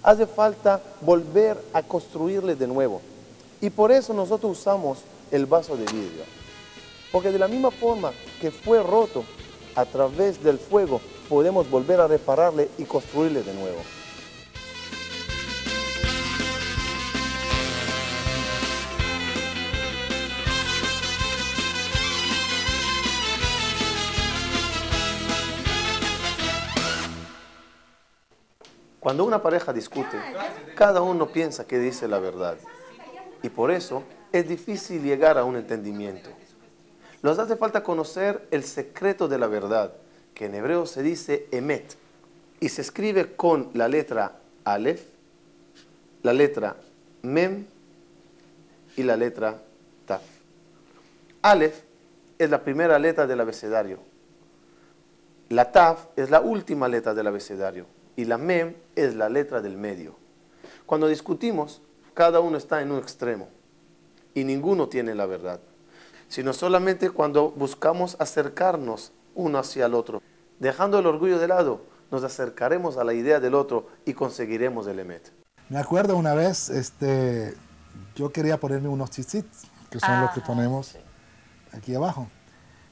hace 0.02 0.26
falta 0.26 0.80
volver 1.00 1.56
a 1.72 1.82
construirle 1.82 2.54
de 2.54 2.66
nuevo. 2.66 3.00
Y 3.60 3.70
por 3.70 3.90
eso 3.90 4.12
nosotros 4.12 4.58
usamos 4.58 4.98
el 5.30 5.46
vaso 5.46 5.76
de 5.76 5.84
vidrio. 5.84 6.24
Porque 7.10 7.30
de 7.30 7.38
la 7.38 7.48
misma 7.48 7.70
forma 7.70 8.12
que 8.40 8.50
fue 8.50 8.82
roto 8.82 9.24
a 9.74 9.84
través 9.84 10.42
del 10.42 10.58
fuego, 10.58 11.00
podemos 11.28 11.70
volver 11.70 12.00
a 12.00 12.08
repararle 12.08 12.68
y 12.76 12.84
construirle 12.84 13.42
de 13.42 13.54
nuevo. 13.54 13.78
Cuando 29.02 29.24
una 29.24 29.42
pareja 29.42 29.72
discute, 29.72 30.16
cada 30.76 31.02
uno 31.02 31.26
piensa 31.26 31.66
que 31.66 31.80
dice 31.80 32.06
la 32.06 32.20
verdad. 32.20 32.56
Y 33.42 33.48
por 33.48 33.72
eso 33.72 34.04
es 34.30 34.48
difícil 34.48 35.02
llegar 35.02 35.38
a 35.38 35.44
un 35.44 35.56
entendimiento. 35.56 36.30
Nos 37.20 37.40
hace 37.40 37.56
falta 37.56 37.82
conocer 37.82 38.46
el 38.52 38.62
secreto 38.62 39.26
de 39.26 39.38
la 39.38 39.48
verdad, 39.48 39.92
que 40.34 40.46
en 40.46 40.54
hebreo 40.54 40.86
se 40.86 41.02
dice 41.02 41.48
emet, 41.50 41.96
y 42.60 42.68
se 42.68 42.82
escribe 42.82 43.34
con 43.34 43.70
la 43.74 43.88
letra 43.88 44.38
alef, 44.62 45.02
la 46.22 46.32
letra 46.32 46.76
mem 47.22 47.66
y 48.96 49.02
la 49.02 49.16
letra 49.16 49.60
taf. 50.06 50.22
Alef 51.42 51.82
es 52.38 52.48
la 52.48 52.62
primera 52.62 53.00
letra 53.00 53.26
del 53.26 53.40
abecedario. 53.40 53.98
La 55.48 55.72
taf 55.72 56.06
es 56.14 56.30
la 56.30 56.40
última 56.40 56.86
letra 56.86 57.14
del 57.14 57.26
abecedario 57.26 57.84
y 58.16 58.24
la 58.24 58.38
mem 58.38 58.74
es 58.96 59.14
la 59.14 59.28
letra 59.28 59.60
del 59.60 59.76
medio. 59.76 60.16
Cuando 60.86 61.08
discutimos, 61.08 61.82
cada 62.14 62.40
uno 62.40 62.58
está 62.58 62.82
en 62.82 62.92
un 62.92 62.98
extremo 62.98 63.48
y 64.34 64.44
ninguno 64.44 64.88
tiene 64.88 65.14
la 65.14 65.26
verdad, 65.26 65.60
sino 66.28 66.52
solamente 66.52 67.10
cuando 67.10 67.50
buscamos 67.50 68.16
acercarnos 68.18 69.12
uno 69.34 69.58
hacia 69.58 69.86
el 69.86 69.94
otro. 69.94 70.22
Dejando 70.58 70.98
el 70.98 71.06
orgullo 71.06 71.38
de 71.38 71.48
lado, 71.48 71.82
nos 72.10 72.24
acercaremos 72.24 72.98
a 72.98 73.04
la 73.04 73.14
idea 73.14 73.40
del 73.40 73.54
otro 73.54 73.88
y 74.04 74.12
conseguiremos 74.12 74.86
el 74.86 74.98
emet. 74.98 75.32
Me 75.68 75.78
acuerdo 75.78 76.16
una 76.16 76.34
vez, 76.34 76.68
este, 76.68 77.54
yo 78.14 78.30
quería 78.30 78.58
ponerme 78.60 78.88
unos 78.88 79.10
tzitzits, 79.10 79.64
que 79.90 79.98
son 79.98 80.20
los 80.20 80.30
que 80.32 80.40
ponemos 80.42 80.96
aquí 81.72 81.94
abajo. 81.94 82.28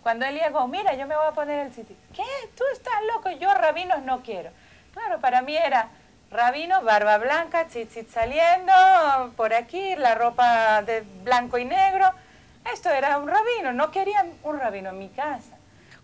Cuando 0.03 0.25
él 0.25 0.37
llegó, 0.37 0.67
mira, 0.67 0.95
yo 0.95 1.07
me 1.07 1.15
voy 1.15 1.27
a 1.27 1.33
poner 1.33 1.67
el 1.67 1.73
tzitzit. 1.73 1.99
¿Qué? 2.15 2.25
Tú 2.57 2.65
estás 2.73 2.95
loco, 3.15 3.31
yo 3.39 3.53
rabinos 3.53 4.03
no 4.03 4.23
quiero. 4.23 4.51
Claro, 4.93 5.21
para 5.21 5.43
mí 5.43 5.57
era 5.57 5.89
rabino, 6.31 6.83
barba 6.83 7.19
blanca, 7.19 7.67
tzitzit 7.67 8.09
saliendo, 8.09 8.73
por 9.37 9.53
aquí, 9.53 9.95
la 9.97 10.15
ropa 10.15 10.83
de 10.83 11.05
blanco 11.25 11.59
y 11.59 11.65
negro. 11.65 12.11
Esto 12.73 12.91
era 12.91 13.19
un 13.19 13.29
rabino, 13.29 13.73
no 13.73 13.91
quería 13.91 14.27
un 14.43 14.59
rabino 14.59 14.91
en 14.91 14.99
mi 14.99 15.09
casa. 15.09 15.57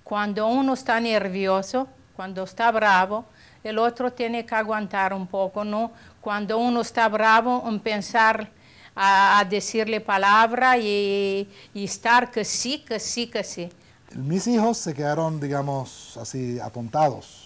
Cuando 0.05 0.47
uno 0.47 0.75
está 0.75 1.01
nervioso, 1.01 1.89
cuando 2.15 2.45
está 2.45 2.71
bravo, 2.71 3.25
el 3.63 3.79
otro 3.79 4.13
tiene 4.13 4.47
que 4.47 4.55
aguantar 4.55 5.13
un 5.13 5.27
poco, 5.27 5.65
¿no? 5.65 5.91
Cuando 6.21 6.59
uno 6.59 6.81
está 6.81 7.09
bravo, 7.09 7.65
en 7.69 7.81
pensar 7.81 8.49
a, 8.95 9.41
a 9.41 9.45
decirle 9.45 10.01
palabra 10.01 10.79
y, 10.79 11.49
y 11.75 11.85
estar 11.85 12.31
que 12.31 12.45
sí, 12.45 12.85
que 12.85 13.01
sí, 13.01 13.27
que 13.27 13.43
sí. 13.43 13.69
Mis 14.15 14.47
hijos 14.47 14.79
se 14.79 14.95
quedaron, 14.95 15.41
digamos, 15.41 16.17
así 16.17 16.59
apuntados 16.61 17.46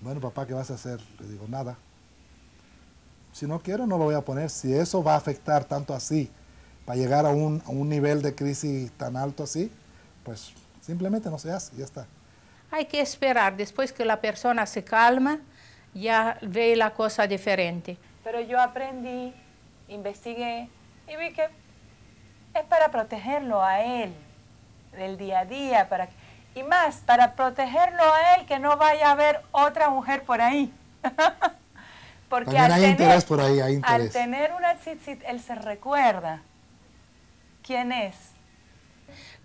bueno, 0.00 0.20
papá, 0.20 0.46
¿qué 0.46 0.54
vas 0.54 0.70
a 0.70 0.74
hacer? 0.74 1.00
Le 1.20 1.28
digo, 1.28 1.46
nada. 1.48 1.76
Si 3.32 3.46
no 3.46 3.60
quiero, 3.60 3.86
no 3.86 3.98
lo 3.98 4.04
voy 4.04 4.14
a 4.14 4.22
poner. 4.22 4.50
Si 4.50 4.72
eso 4.72 5.02
va 5.02 5.14
a 5.14 5.16
afectar 5.16 5.64
tanto 5.64 5.94
así, 5.94 6.30
para 6.84 6.98
llegar 6.98 7.26
a 7.26 7.30
un, 7.30 7.62
a 7.66 7.70
un 7.70 7.88
nivel 7.88 8.22
de 8.22 8.34
crisis 8.34 8.90
tan 8.92 9.16
alto 9.16 9.42
así, 9.42 9.70
pues 10.24 10.52
simplemente 10.80 11.28
no 11.28 11.38
se 11.38 11.52
hace, 11.52 11.76
ya 11.76 11.84
está. 11.84 12.06
Hay 12.70 12.86
que 12.86 13.00
esperar, 13.00 13.56
después 13.56 13.92
que 13.92 14.04
la 14.04 14.20
persona 14.20 14.66
se 14.66 14.84
calma, 14.84 15.40
ya 15.94 16.38
ve 16.42 16.76
la 16.76 16.94
cosa 16.94 17.26
diferente. 17.26 17.98
Pero 18.24 18.40
yo 18.40 18.60
aprendí, 18.60 19.34
investigué 19.88 20.68
y 21.06 21.16
vi 21.16 21.32
que 21.32 21.48
es 22.54 22.64
para 22.68 22.90
protegerlo 22.90 23.62
a 23.62 23.82
él 23.82 24.14
del 24.92 25.16
día 25.16 25.40
a 25.40 25.44
día, 25.44 25.88
para 25.88 26.06
que 26.06 26.14
y 26.58 26.62
más, 26.62 26.96
para 27.06 27.34
protegerlo 27.34 28.02
a 28.02 28.34
él, 28.34 28.46
que 28.46 28.58
no 28.58 28.76
vaya 28.76 29.08
a 29.08 29.12
haber 29.12 29.40
otra 29.52 29.90
mujer 29.90 30.24
por 30.24 30.40
ahí. 30.40 30.72
Porque 32.28 32.58
al 32.58 32.72
hay 32.72 32.80
tener, 32.80 32.90
interés 32.90 33.24
por 33.24 33.40
ahí, 33.40 33.60
hay 33.60 33.60
al 33.60 33.72
interés. 33.72 34.12
tener 34.12 34.52
una 34.52 34.74
tzitzit, 34.74 35.22
él 35.26 35.40
se 35.40 35.54
recuerda 35.54 36.42
quién 37.62 37.92
es. 37.92 38.14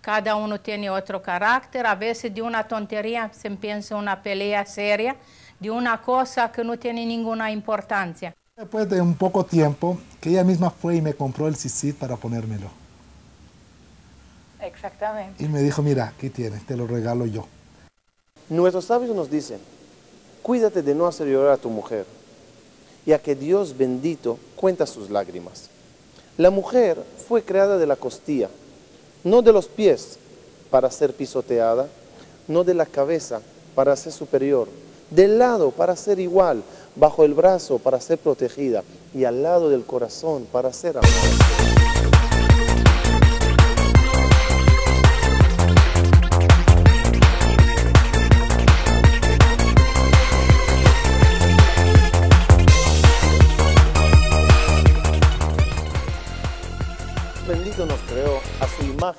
Cada 0.02 0.36
uno 0.36 0.60
tiene 0.60 0.90
otro 0.90 1.22
carácter, 1.22 1.86
a 1.86 1.94
veces 1.94 2.34
de 2.34 2.42
una 2.42 2.68
tontería 2.68 3.30
se 3.32 3.50
piensa 3.52 3.96
una 3.96 4.22
pelea 4.22 4.66
seria, 4.66 5.16
de 5.58 5.70
una 5.70 6.02
cosa 6.02 6.52
que 6.52 6.62
no 6.62 6.78
tiene 6.78 7.06
ninguna 7.06 7.50
importancia. 7.50 8.34
Después 8.54 8.88
de 8.88 9.00
un 9.00 9.14
poco 9.14 9.46
tiempo, 9.46 9.98
que 10.20 10.30
ella 10.30 10.44
misma 10.44 10.68
fue 10.68 10.96
y 10.96 11.00
me 11.00 11.14
compró 11.14 11.48
el 11.48 11.56
CICID 11.56 11.94
para 11.94 12.16
ponérmelo. 12.16 12.83
Exactamente. 14.64 15.44
Y 15.44 15.48
me 15.48 15.60
dijo, 15.62 15.82
mira, 15.82 16.08
aquí 16.08 16.30
tienes, 16.30 16.66
te 16.66 16.76
lo 16.76 16.86
regalo 16.86 17.26
yo. 17.26 17.46
Nuestros 18.48 18.86
sabios 18.86 19.14
nos 19.14 19.30
dicen, 19.30 19.58
cuídate 20.42 20.82
de 20.82 20.94
no 20.94 21.06
hacer 21.06 21.26
llorar 21.26 21.52
a 21.52 21.56
tu 21.56 21.70
mujer, 21.70 22.06
ya 23.06 23.18
que 23.18 23.34
Dios 23.34 23.76
bendito 23.76 24.38
cuenta 24.56 24.86
sus 24.86 25.10
lágrimas. 25.10 25.70
La 26.36 26.50
mujer 26.50 27.02
fue 27.28 27.42
creada 27.42 27.78
de 27.78 27.86
la 27.86 27.96
costilla, 27.96 28.48
no 29.22 29.42
de 29.42 29.52
los 29.52 29.68
pies 29.68 30.18
para 30.70 30.90
ser 30.90 31.14
pisoteada, 31.14 31.88
no 32.48 32.64
de 32.64 32.74
la 32.74 32.86
cabeza 32.86 33.40
para 33.74 33.96
ser 33.96 34.12
superior, 34.12 34.68
del 35.10 35.38
lado 35.38 35.70
para 35.70 35.96
ser 35.96 36.18
igual, 36.18 36.62
bajo 36.96 37.24
el 37.24 37.34
brazo 37.34 37.78
para 37.78 38.00
ser 38.00 38.18
protegida 38.18 38.82
y 39.14 39.24
al 39.24 39.42
lado 39.42 39.70
del 39.70 39.84
corazón 39.84 40.46
para 40.50 40.72
ser 40.72 40.98
amada. 40.98 41.53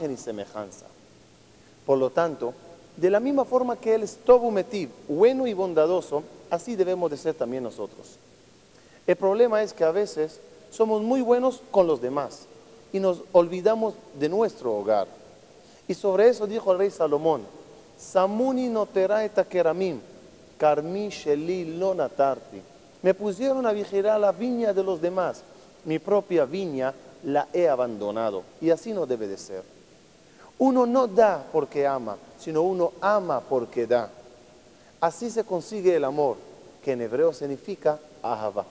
Imagen 0.05 0.11
y 0.11 0.17
semejanza. 0.17 0.85
Por 1.85 1.97
lo 1.97 2.09
tanto, 2.09 2.53
de 2.97 3.09
la 3.09 3.19
misma 3.19 3.45
forma 3.45 3.75
que 3.75 3.95
Él 3.95 4.03
es 4.03 4.17
todo 4.17 4.49
metiv, 4.51 4.89
bueno 5.07 5.47
y 5.47 5.53
bondadoso, 5.53 6.23
así 6.49 6.75
debemos 6.75 7.11
de 7.11 7.17
ser 7.17 7.35
también 7.35 7.63
nosotros. 7.63 8.17
El 9.05 9.15
problema 9.15 9.61
es 9.61 9.73
que 9.73 9.83
a 9.83 9.91
veces 9.91 10.39
somos 10.71 11.01
muy 11.01 11.21
buenos 11.21 11.61
con 11.71 11.87
los 11.87 12.01
demás 12.01 12.45
y 12.91 12.99
nos 12.99 13.21
olvidamos 13.33 13.93
de 14.17 14.29
nuestro 14.29 14.73
hogar. 14.73 15.07
Y 15.87 15.93
sobre 15.93 16.29
eso 16.29 16.47
dijo 16.47 16.71
el 16.71 16.79
rey 16.79 16.89
Salomón, 16.89 17.43
Samuni 17.97 18.67
no 18.69 18.85
teraeta 18.85 19.43
keramim, 19.43 19.99
karmi 20.57 21.09
sheli 21.09 21.77
lo 21.77 21.93
natarti. 21.93 22.61
Me 23.03 23.13
pusieron 23.13 23.65
a 23.67 23.71
vigilar 23.71 24.19
la 24.19 24.31
viña 24.31 24.73
de 24.73 24.83
los 24.83 24.99
demás, 24.99 25.43
mi 25.85 25.99
propia 25.99 26.45
viña 26.45 26.93
la 27.23 27.47
he 27.53 27.69
abandonado. 27.69 28.43
Y 28.61 28.71
así 28.71 28.93
no 28.93 29.05
debe 29.05 29.27
de 29.27 29.37
ser. 29.37 29.74
Uno 30.57 30.85
no 30.85 31.07
da 31.07 31.45
porque 31.51 31.85
ama, 31.85 32.17
sino 32.37 32.61
uno 32.61 32.93
ama 33.01 33.41
porque 33.41 33.85
da. 33.87 34.09
Así 35.01 35.29
se 35.29 35.43
consigue 35.43 35.95
el 35.95 36.03
amor, 36.03 36.37
que 36.83 36.93
en 36.93 37.01
hebreo 37.01 37.33
significa 37.33 37.99
ahava. 38.23 38.65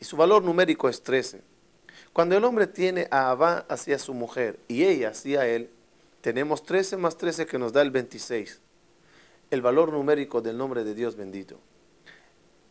Y 0.00 0.04
su 0.04 0.16
valor 0.16 0.42
numérico 0.42 0.88
es 0.88 1.02
13. 1.02 1.40
Cuando 2.12 2.36
el 2.36 2.44
hombre 2.44 2.66
tiene 2.66 3.08
ahava 3.10 3.64
hacia 3.68 3.98
su 3.98 4.14
mujer 4.14 4.58
y 4.68 4.84
ella 4.84 5.10
hacia 5.10 5.46
él, 5.46 5.70
tenemos 6.20 6.62
13 6.62 6.96
más 6.96 7.16
13 7.16 7.46
que 7.46 7.58
nos 7.58 7.72
da 7.72 7.82
el 7.82 7.90
26. 7.90 8.60
El 9.50 9.62
valor 9.62 9.92
numérico 9.92 10.40
del 10.40 10.56
nombre 10.56 10.84
de 10.84 10.94
Dios 10.94 11.16
bendito. 11.16 11.58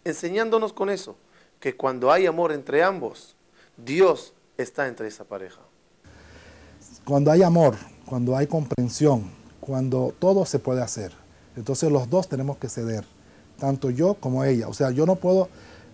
Enseñándonos 0.05 0.73
con 0.73 0.89
eso, 0.89 1.15
que 1.59 1.75
cuando 1.75 2.11
hay 2.11 2.25
amor 2.25 2.51
entre 2.51 2.83
ambos, 2.83 3.35
Dios 3.77 4.33
está 4.57 4.87
entre 4.87 5.07
esa 5.07 5.23
pareja. 5.23 5.61
Cuando 7.05 7.31
hay 7.31 7.43
amor, 7.43 7.75
cuando 8.13 8.37
hay 8.37 8.45
comprensión, 8.45 9.23
cuando 9.59 10.13
todo 10.19 10.45
se 10.45 10.59
puede 10.59 10.83
hacer, 10.83 11.11
entonces 11.55 11.91
los 11.91 12.11
dos 12.11 12.29
tenemos 12.29 12.57
que 12.57 12.69
ceder, 12.69 13.05
tanto 13.57 13.89
yo 13.89 14.13
como 14.13 14.43
ella. 14.43 14.67
O 14.67 14.73
sea, 14.75 14.91
yo 14.91 15.07
no 15.07 15.15
puedo, 15.15 15.49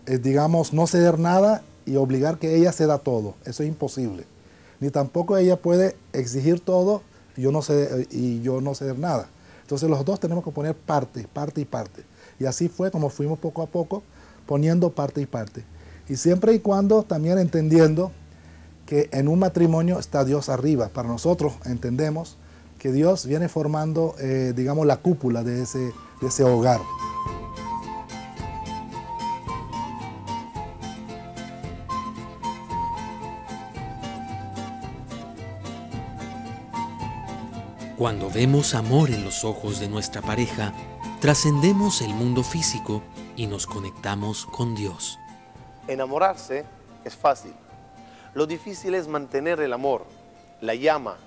eh, 0.06 0.18
digamos, 0.18 0.74
no 0.74 0.86
ceder 0.86 1.18
nada 1.18 1.64
y 1.86 1.96
obligar 1.96 2.38
que 2.38 2.58
ella 2.58 2.74
ceda 2.74 2.98
todo. 2.98 3.36
Eso 3.46 3.64
es 3.64 3.70
imposible. 3.70 4.26
Ni 4.82 4.90
tampoco 4.90 5.38
ella 5.38 5.62
puede 5.62 5.96
exigir 6.12 6.60
todo 6.60 7.04
y 7.38 7.44
yo 7.44 7.54
no 7.54 7.62
ceder, 7.62 8.06
y 8.12 8.42
yo 8.42 8.60
no 8.60 8.76
ceder 8.76 9.00
nada. 9.00 9.30
Entonces 9.62 9.90
los 9.90 10.04
dos 10.04 10.20
tenemos 10.20 10.44
que 10.44 10.52
poner 10.52 10.76
parte, 10.76 11.26
parte 11.32 11.62
y 11.62 11.66
parte. 11.66 12.04
Y 12.38 12.48
así 12.48 12.68
fue 12.68 12.92
como 12.92 13.10
fuimos 13.10 13.40
poco 13.40 13.62
a 13.62 13.68
poco 13.68 14.04
poniendo 14.46 14.92
parte 14.92 15.22
y 15.22 15.26
parte. 15.26 15.64
Y 16.10 16.18
siempre 16.18 16.54
y 16.54 16.60
cuando 16.60 17.04
también 17.04 17.38
entendiendo 17.38 18.12
que 18.90 19.08
en 19.12 19.28
un 19.28 19.38
matrimonio 19.38 20.00
está 20.00 20.26
Dios 20.26 20.50
arriba. 20.50 20.90
Para 20.90 21.08
nosotros 21.08 21.54
entendemos 21.66 22.38
que 22.80 22.92
Dios 22.92 23.28
viene 23.28 23.48
formando, 23.48 24.16
eh, 24.20 24.52
digamos, 24.56 24.88
la 24.88 24.98
cúpula 24.98 25.44
de 25.44 25.62
ese, 25.62 25.94
de 26.22 26.28
ese 26.28 26.44
hogar. 26.44 26.82
Cuando 37.96 38.32
vemos 38.32 38.74
amor 38.74 39.12
en 39.12 39.24
los 39.24 39.44
ojos 39.44 39.80
de 39.80 39.88
nuestra 39.88 40.24
pareja, 40.24 40.74
trascendemos 41.22 42.02
el 42.02 42.16
mundo 42.16 42.42
físico 42.42 43.04
y 43.36 43.46
nos 43.46 43.68
conectamos 43.68 44.48
con 44.48 44.74
Dios. 44.74 45.20
Enamorarse 45.88 46.66
es 47.06 47.16
fácil. 47.16 47.54
Lo 48.34 48.46
difícil 48.46 48.96
es 48.96 49.08
mantener 49.08 49.60
el 49.60 49.74
amor, 49.74 50.06
la 50.62 50.76
llama, 50.76 51.18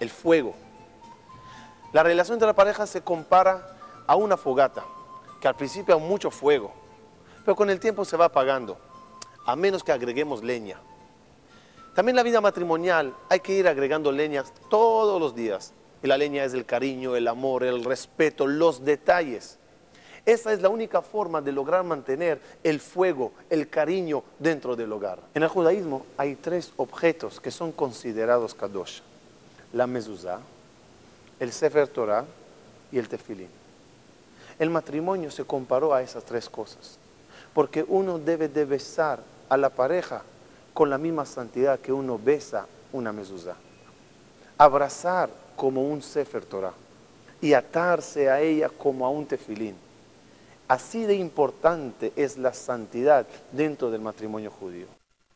el 0.00 0.10
fuego. 0.10 0.54
La 1.92 2.02
relación 2.02 2.36
entre 2.36 2.46
la 2.46 2.54
pareja 2.54 2.86
se 2.86 3.02
compara 3.02 3.76
a 4.06 4.16
una 4.16 4.36
fogata, 4.36 4.84
que 5.40 5.48
al 5.48 5.56
principio 5.56 5.94
hay 5.94 6.00
mucho 6.00 6.30
fuego, 6.30 6.72
pero 7.44 7.56
con 7.56 7.70
el 7.70 7.80
tiempo 7.80 8.04
se 8.04 8.16
va 8.16 8.26
apagando, 8.26 8.78
a 9.44 9.54
menos 9.56 9.84
que 9.84 9.92
agreguemos 9.92 10.42
leña. 10.42 10.78
También 11.96 12.16
la 12.16 12.22
vida 12.22 12.42
matrimonial 12.42 13.14
hay 13.30 13.40
que 13.40 13.54
ir 13.54 13.66
agregando 13.66 14.12
leñas 14.12 14.52
todos 14.68 15.18
los 15.18 15.34
días. 15.34 15.72
Y 16.02 16.06
la 16.08 16.18
leña 16.18 16.44
es 16.44 16.52
el 16.52 16.66
cariño, 16.66 17.16
el 17.16 17.26
amor, 17.26 17.64
el 17.64 17.82
respeto, 17.82 18.46
los 18.46 18.84
detalles. 18.84 19.58
Esa 20.26 20.52
es 20.52 20.60
la 20.60 20.68
única 20.68 21.02
forma 21.02 21.40
de 21.40 21.52
lograr 21.52 21.84
mantener 21.84 22.40
el 22.64 22.80
fuego, 22.80 23.30
el 23.48 23.68
cariño 23.68 24.24
dentro 24.40 24.74
del 24.74 24.92
hogar. 24.92 25.20
En 25.34 25.44
el 25.44 25.48
judaísmo 25.48 26.04
hay 26.16 26.34
tres 26.34 26.72
objetos 26.76 27.40
que 27.40 27.52
son 27.52 27.70
considerados 27.70 28.52
kadosh. 28.52 29.02
La 29.72 29.86
mezuzá, 29.86 30.40
el 31.38 31.52
sefer 31.52 31.86
Torah 31.86 32.24
y 32.90 32.98
el 32.98 33.08
tefilín. 33.08 33.48
El 34.58 34.70
matrimonio 34.70 35.30
se 35.30 35.44
comparó 35.44 35.94
a 35.94 36.02
esas 36.02 36.24
tres 36.24 36.48
cosas. 36.48 36.98
Porque 37.54 37.84
uno 37.86 38.18
debe 38.18 38.48
de 38.48 38.64
besar 38.64 39.20
a 39.48 39.56
la 39.56 39.70
pareja 39.70 40.22
con 40.74 40.90
la 40.90 40.98
misma 40.98 41.24
santidad 41.24 41.78
que 41.78 41.92
uno 41.92 42.18
besa 42.18 42.66
una 42.92 43.12
mezuzá. 43.12 43.54
Abrazar 44.58 45.30
como 45.54 45.82
un 45.88 46.02
Sefer 46.02 46.44
Torah 46.44 46.74
y 47.40 47.52
atarse 47.52 48.28
a 48.28 48.40
ella 48.40 48.68
como 48.68 49.06
a 49.06 49.10
un 49.10 49.24
tefilín. 49.24 49.85
Así 50.68 51.04
de 51.04 51.14
importante 51.14 52.12
es 52.16 52.38
la 52.38 52.52
santidad 52.52 53.26
dentro 53.52 53.90
del 53.90 54.00
matrimonio 54.00 54.50
judío. 54.50 54.86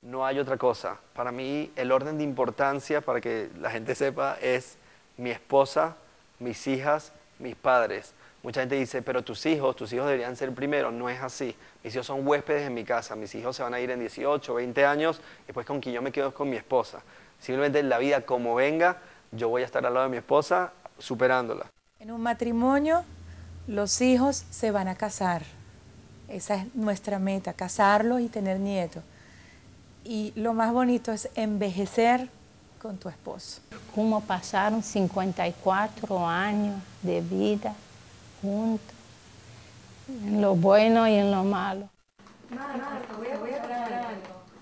No 0.02 0.26
hay 0.26 0.38
otra 0.40 0.56
cosa. 0.56 0.98
Para 1.14 1.30
mí 1.30 1.70
el 1.76 1.92
orden 1.92 2.18
de 2.18 2.24
importancia, 2.24 3.00
para 3.00 3.20
que 3.20 3.48
la 3.60 3.70
gente 3.70 3.94
sepa, 3.94 4.38
es 4.40 4.76
mi 5.16 5.30
esposa, 5.30 5.96
mis 6.40 6.66
hijas, 6.66 7.12
mis 7.38 7.54
padres. 7.54 8.12
Mucha 8.42 8.62
gente 8.62 8.74
dice, 8.74 9.02
pero 9.02 9.22
tus 9.22 9.44
hijos, 9.46 9.76
tus 9.76 9.92
hijos 9.92 10.06
deberían 10.06 10.34
ser 10.34 10.52
primero. 10.52 10.90
No 10.90 11.08
es 11.08 11.20
así. 11.22 11.54
Mis 11.84 11.94
hijos 11.94 12.06
son 12.06 12.26
huéspedes 12.26 12.66
en 12.66 12.74
mi 12.74 12.84
casa. 12.84 13.14
Mis 13.14 13.32
hijos 13.34 13.54
se 13.54 13.62
van 13.62 13.74
a 13.74 13.80
ir 13.80 13.90
en 13.90 14.00
18, 14.00 14.54
20 14.54 14.84
años. 14.84 15.20
Después 15.46 15.64
con 15.64 15.78
quien 15.80 15.94
yo 15.94 16.02
me 16.02 16.10
quedo 16.10 16.34
con 16.34 16.50
mi 16.50 16.56
esposa. 16.56 17.02
Simplemente 17.38 17.82
la 17.84 17.98
vida 17.98 18.22
como 18.22 18.56
venga, 18.56 18.96
yo 19.30 19.48
voy 19.48 19.62
a 19.62 19.66
estar 19.66 19.84
al 19.86 19.94
lado 19.94 20.06
de 20.06 20.10
mi 20.10 20.16
esposa 20.16 20.72
superándola. 20.98 21.66
En 22.00 22.10
un 22.10 22.22
matrimonio, 22.22 23.04
los 23.66 24.00
hijos 24.00 24.44
se 24.50 24.70
van 24.70 24.88
a 24.88 24.94
casar. 24.94 25.42
Esa 26.28 26.56
es 26.56 26.74
nuestra 26.74 27.18
meta, 27.18 27.52
casarlos 27.52 28.20
y 28.20 28.28
tener 28.28 28.60
nietos. 28.60 29.02
Y 30.04 30.32
lo 30.36 30.54
más 30.54 30.72
bonito 30.72 31.12
es 31.12 31.28
envejecer 31.34 32.28
con 32.80 32.96
tu 32.96 33.08
esposo. 33.08 33.60
Como 33.94 34.20
pasaron 34.22 34.82
54 34.82 36.26
años 36.26 36.80
de 37.02 37.20
vida 37.20 37.74
juntos, 38.40 38.94
en 40.08 40.40
lo 40.40 40.54
bueno 40.54 41.06
y 41.06 41.14
en 41.14 41.30
lo 41.30 41.44
malo. 41.44 41.88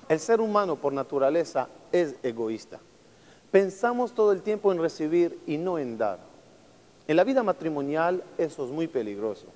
El 0.08 0.20
ser 0.20 0.40
humano 0.40 0.76
por 0.76 0.92
naturaleza 0.92 1.68
es 1.92 2.14
egoísta. 2.22 2.78
Pensamos 3.50 4.12
todo 4.12 4.32
el 4.32 4.42
tiempo 4.42 4.72
en 4.72 4.80
recibir 4.80 5.38
y 5.46 5.56
no 5.56 5.78
en 5.78 5.96
dar. 5.96 6.27
En 7.08 7.16
la 7.16 7.24
vida 7.24 7.42
matrimonial 7.42 8.22
eso 8.36 8.64
es 8.64 8.70
muy 8.70 8.86
peligroso, 8.86 9.46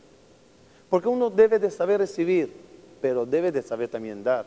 porque 0.90 1.06
uno 1.06 1.30
debe 1.30 1.58
de 1.58 1.70
saber 1.70 2.00
recibir, 2.00 2.52
pero 3.00 3.24
debe 3.24 3.52
de 3.52 3.62
saber 3.62 3.88
también 3.88 4.24
dar. 4.24 4.46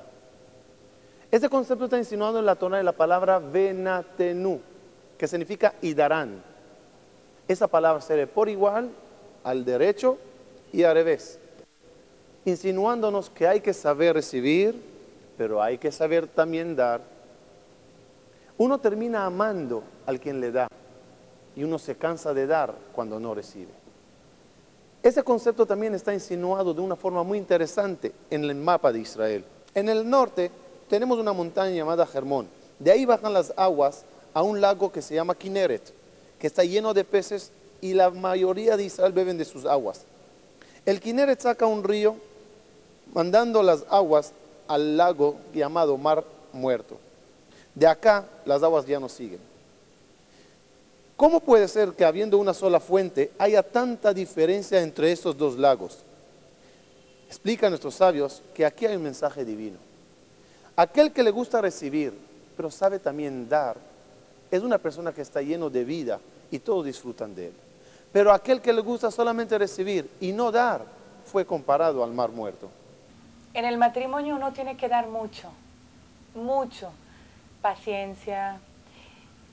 Este 1.32 1.48
concepto 1.48 1.86
está 1.86 1.98
insinuado 1.98 2.40
en 2.40 2.46
la 2.46 2.56
tona 2.56 2.78
de 2.78 2.84
la 2.84 2.92
palabra 2.92 3.40
venatenu, 3.40 4.60
que 5.18 5.28
significa 5.28 5.76
y 5.82 5.94
darán. 5.94 6.44
Esa 7.48 7.68
palabra 7.68 8.02
se 8.02 8.28
por 8.28 8.50
igual 8.50 8.90
al 9.44 9.64
derecho 9.64 10.18
y 10.74 10.84
al 10.84 10.96
revés, 10.96 11.40
insinuándonos 12.44 13.30
que 13.30 13.48
hay 13.48 13.62
que 13.62 13.74
saber 13.74 14.16
recibir, 14.16 14.82
pero 15.38 15.62
hay 15.62 15.78
que 15.78 15.92
saber 15.92 16.28
también 16.28 16.76
dar 16.76 17.02
uno 18.58 18.80
termina 18.80 19.26
amando 19.26 19.84
al 20.06 20.20
quien 20.20 20.40
le 20.40 20.52
da 20.52 20.70
y 21.56 21.64
uno 21.64 21.80
se 21.80 21.96
cansa 21.96 22.34
de 22.34 22.48
dar 22.48 22.74
cuando 22.94 23.20
no 23.20 23.34
recibe. 23.34 23.72
Ese 25.02 25.24
concepto 25.24 25.66
también 25.66 25.94
está 25.94 26.14
insinuado 26.14 26.74
de 26.74 26.82
una 26.82 26.96
forma 26.96 27.24
muy 27.24 27.38
interesante 27.38 28.12
en 28.30 28.44
el 28.44 28.56
mapa 28.56 28.92
de 28.92 29.00
Israel. 29.00 29.46
En 29.74 29.88
el 29.88 30.10
norte 30.10 30.50
tenemos 30.90 31.20
una 31.20 31.32
montaña 31.32 31.76
llamada 31.76 32.08
Germón. 32.08 32.48
De 32.80 32.92
ahí 32.92 33.06
bajan 33.06 33.34
las 33.34 33.54
aguas 33.56 34.04
a 34.34 34.42
un 34.42 34.60
lago 34.60 34.92
que 34.92 35.02
se 35.02 35.16
llama 35.16 35.36
Kineret, 35.36 35.94
que 36.40 36.48
está 36.48 36.64
lleno 36.64 36.94
de 36.94 37.04
peces 37.04 37.52
y 37.82 37.94
la 37.94 38.10
mayoría 38.10 38.78
de 38.78 38.84
Israel 38.84 39.14
beben 39.14 39.38
de 39.38 39.46
sus 39.46 39.66
aguas. 39.66 40.06
El 40.86 41.00
Kineret 41.00 41.40
saca 41.40 41.66
un 41.66 41.84
río 41.84 42.16
mandando 43.14 43.62
las 43.64 43.86
aguas 43.90 44.34
al 44.68 44.98
lago 44.98 45.38
llamado 45.54 45.98
Mar 45.98 46.24
Muerto. 46.52 46.98
De 47.76 47.88
acá 47.88 48.26
las 48.46 48.64
aguas 48.64 48.86
ya 48.86 49.00
no 49.00 49.08
siguen. 49.08 49.40
¿Cómo 51.16 51.40
puede 51.40 51.68
ser 51.70 51.94
que 51.94 52.04
habiendo 52.04 52.38
una 52.38 52.54
sola 52.54 52.80
fuente 52.80 53.32
haya 53.40 53.64
tanta 53.64 54.14
diferencia 54.14 54.82
entre 54.82 55.12
estos 55.14 55.38
dos 55.38 55.58
lagos? 55.58 56.00
Explican 57.28 57.72
nuestros 57.72 57.96
sabios 57.96 58.42
que 58.54 58.66
aquí 58.66 58.86
hay 58.86 58.98
un 58.98 59.04
mensaje 59.04 59.46
divino. 59.46 59.78
Aquel 60.76 61.14
que 61.14 61.24
le 61.24 61.32
gusta 61.32 61.62
recibir, 61.62 62.14
pero 62.58 62.70
sabe 62.70 63.00
también 63.00 63.48
dar, 63.48 63.78
es 64.52 64.62
una 64.62 64.78
persona 64.78 65.14
que 65.14 65.22
está 65.22 65.42
lleno 65.42 65.70
de 65.70 65.86
vida 65.86 66.20
y 66.52 66.60
todos 66.60 66.86
disfrutan 66.86 67.34
de 67.34 67.48
él. 67.48 67.54
Pero 68.12 68.34
aquel 68.34 68.62
que 68.62 68.74
le 68.74 68.82
gusta 68.82 69.10
solamente 69.10 69.58
recibir 69.58 70.10
y 70.20 70.34
no 70.34 70.52
dar, 70.52 70.84
fue 71.26 71.46
comparado 71.46 72.04
al 72.04 72.12
mar 72.12 72.30
muerto. 72.30 72.70
En 73.54 73.64
el 73.64 73.78
matrimonio 73.78 74.36
uno 74.36 74.52
tiene 74.52 74.76
que 74.76 74.90
dar 74.90 75.08
mucho, 75.08 75.50
mucho 76.36 76.92
paciencia, 77.62 78.60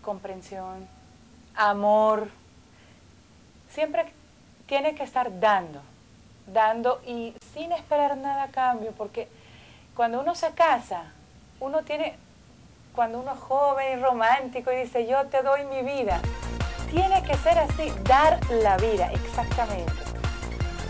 comprensión, 0.03 0.87
amor. 1.56 2.28
Siempre 3.70 4.12
tiene 4.66 4.94
que 4.94 5.02
estar 5.02 5.40
dando, 5.40 5.80
dando 6.46 7.00
y 7.06 7.34
sin 7.54 7.72
esperar 7.72 8.16
nada 8.16 8.44
a 8.44 8.48
cambio, 8.48 8.92
porque 8.92 9.28
cuando 9.94 10.20
uno 10.20 10.34
se 10.34 10.50
casa, 10.52 11.04
uno 11.60 11.82
tiene, 11.82 12.16
cuando 12.94 13.20
uno 13.20 13.32
es 13.32 13.40
joven 13.40 13.98
y 13.98 14.02
romántico 14.02 14.72
y 14.72 14.76
dice, 14.76 15.06
yo 15.06 15.26
te 15.26 15.42
doy 15.42 15.64
mi 15.64 15.82
vida, 15.82 16.20
tiene 16.90 17.22
que 17.22 17.36
ser 17.36 17.58
así, 17.58 17.92
dar 18.04 18.38
la 18.50 18.76
vida, 18.76 19.10
exactamente. 19.12 19.92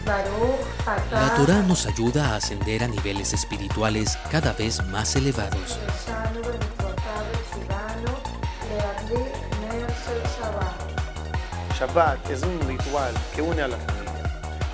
La 0.04 1.34
Torah 1.36 1.62
nos 1.62 1.86
ayuda 1.86 2.30
a 2.30 2.36
ascender 2.36 2.82
a 2.82 2.88
niveles 2.88 3.32
espirituales 3.32 4.18
cada 4.30 4.52
vez 4.52 4.84
más 4.86 5.14
elevados. 5.14 5.78
Shabbat 11.77 12.29
es 12.31 12.41
un 12.41 12.59
ritual 12.67 13.13
que 13.35 13.41
une 13.41 13.61
a 13.61 13.67
la 13.67 13.77
familia. 13.77 14.23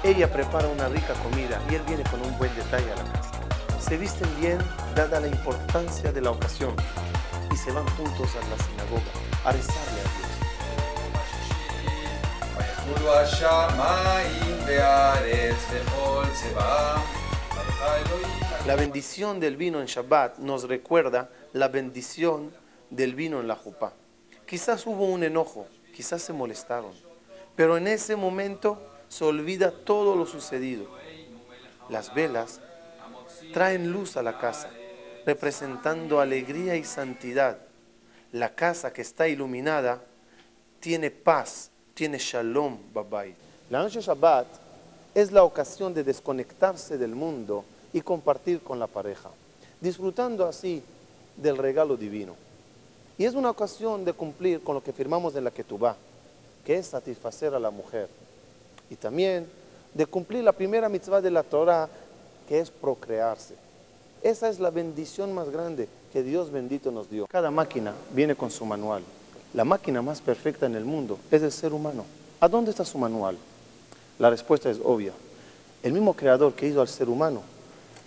Ella 0.04 0.32
prepara 0.32 0.68
una 0.70 0.88
rica 0.88 1.14
comida 1.16 1.62
y 1.70 1.76
él 1.76 1.82
viene 1.86 2.04
con 2.04 2.22
un 2.22 2.38
buen 2.38 2.54
detalle 2.56 2.90
a 2.94 2.96
la 2.96 3.04
casa. 3.12 3.32
Se 3.80 3.98
visten 3.98 4.30
bien 4.40 4.58
dada 4.96 5.20
la 5.20 5.28
importancia 5.28 6.14
de 6.14 6.22
la 6.22 6.32
ocasión 6.32 6.74
y 7.52 7.58
se 7.58 7.72
van 7.74 7.86
juntos 7.98 8.30
a 8.36 8.50
la 8.50 8.58
sinagoga 8.64 9.12
a 9.44 9.52
rezarle 9.52 10.00
a 10.00 10.04
Dios. 10.04 10.24
ויחולו 12.58 13.16
השמיים 13.16 14.58
והארץ 14.66 15.56
וכל 15.72 16.24
צבאם. 16.34 17.02
ויחל 17.52 18.00
אלוהים 18.06 18.44
La 18.66 18.78
bendición 18.78 19.42
del 19.42 19.58
vino 19.58 19.82
en 19.82 19.88
Shabbat 19.88 20.38
nos 20.38 20.70
recuerda 20.70 21.30
la 21.52 21.68
bendición 21.68 22.54
del 22.90 23.14
vino 23.14 23.42
en 23.42 23.48
la 23.50 23.56
Jupá. 23.56 23.92
Quizás 24.49 24.87
hubo 24.87 25.05
un 25.05 25.23
enojo, 25.23 25.67
quizás 25.95 26.23
se 26.23 26.33
molestaron, 26.33 26.93
pero 27.55 27.77
en 27.77 27.87
ese 27.87 28.17
momento 28.17 28.81
se 29.11 29.23
olvida 29.23 29.71
todo 29.71 30.17
lo 30.17 30.25
sucedido. 30.25 30.87
Las 31.91 32.15
velas 32.15 32.59
traen 33.53 33.93
luz 33.93 34.17
a 34.17 34.23
la 34.23 34.39
casa, 34.39 34.71
representando 35.27 36.19
alegría 36.19 36.77
y 36.77 36.85
santidad. 36.85 37.59
La 38.33 38.55
casa 38.55 38.91
que 38.91 39.03
está 39.03 39.29
iluminada 39.29 40.01
tiene 40.81 41.11
paz, 41.11 41.71
tiene 41.93 42.17
shalom, 42.17 42.79
babay. 42.95 43.35
La 43.69 43.81
noche 43.81 44.01
Shabbat 44.01 44.47
es 45.15 45.31
la 45.31 45.43
ocasión 45.43 45.93
de 45.93 46.05
desconectarse 46.05 46.97
del 46.97 47.15
mundo 47.15 47.67
y 47.93 48.01
compartir 48.01 48.63
con 48.63 48.79
la 48.79 48.87
pareja, 48.87 49.29
disfrutando 49.79 50.47
así 50.47 50.83
del 51.37 51.59
regalo 51.59 51.99
divino. 51.99 52.48
Y 53.19 53.25
es 53.25 53.35
una 53.35 53.51
ocasión 53.51 54.05
de 54.05 54.13
cumplir 54.13 54.63
con 54.63 54.77
lo 54.77 54.83
que 54.83 54.93
firmamos 54.93 55.35
en 55.35 55.43
la 55.43 55.51
Ketubá, 55.51 55.97
que 56.65 56.77
es 56.77 56.87
satisfacer 56.87 57.53
a 57.53 57.59
la 57.59 57.71
mujer. 57.71 58.09
Y 58.89 58.95
también 58.95 59.47
de 59.93 60.07
cumplir 60.07 60.45
la 60.45 60.53
primera 60.53 60.89
mitzvah 60.89 61.21
de 61.21 61.33
la 61.33 61.43
Torah, 61.43 61.89
que 62.49 62.61
es 62.61 62.71
procrearse. 62.71 63.57
Esa 64.23 64.49
es 64.49 64.61
la 64.61 64.71
bendición 64.71 65.35
más 65.35 65.51
grande 65.51 65.89
que 66.13 66.23
Dios 66.23 66.53
bendito 66.53 66.93
nos 66.93 67.11
dio. 67.11 67.27
Cada 67.27 67.51
máquina 67.51 67.93
viene 68.15 68.37
con 68.37 68.51
su 68.51 68.65
manual. 68.65 69.03
La 69.53 69.65
máquina 69.65 70.01
más 70.01 70.21
perfecta 70.21 70.67
en 70.67 70.77
el 70.77 70.85
mundo 70.85 71.19
es 71.31 71.43
el 71.43 71.51
ser 71.53 71.73
humano. 71.73 72.05
¿A 72.39 72.49
dónde 72.49 72.71
está 72.71 72.85
su 72.85 72.99
manual? 72.99 73.37
La 74.19 74.31
respuesta 74.31 74.71
es 74.71 74.79
obvia. 74.83 75.13
El 75.83 75.93
mismo 75.93 76.15
creador 76.15 76.55
que 76.55 76.69
hizo 76.69 76.81
al 76.81 76.89
ser 76.89 77.09
humano 77.09 77.43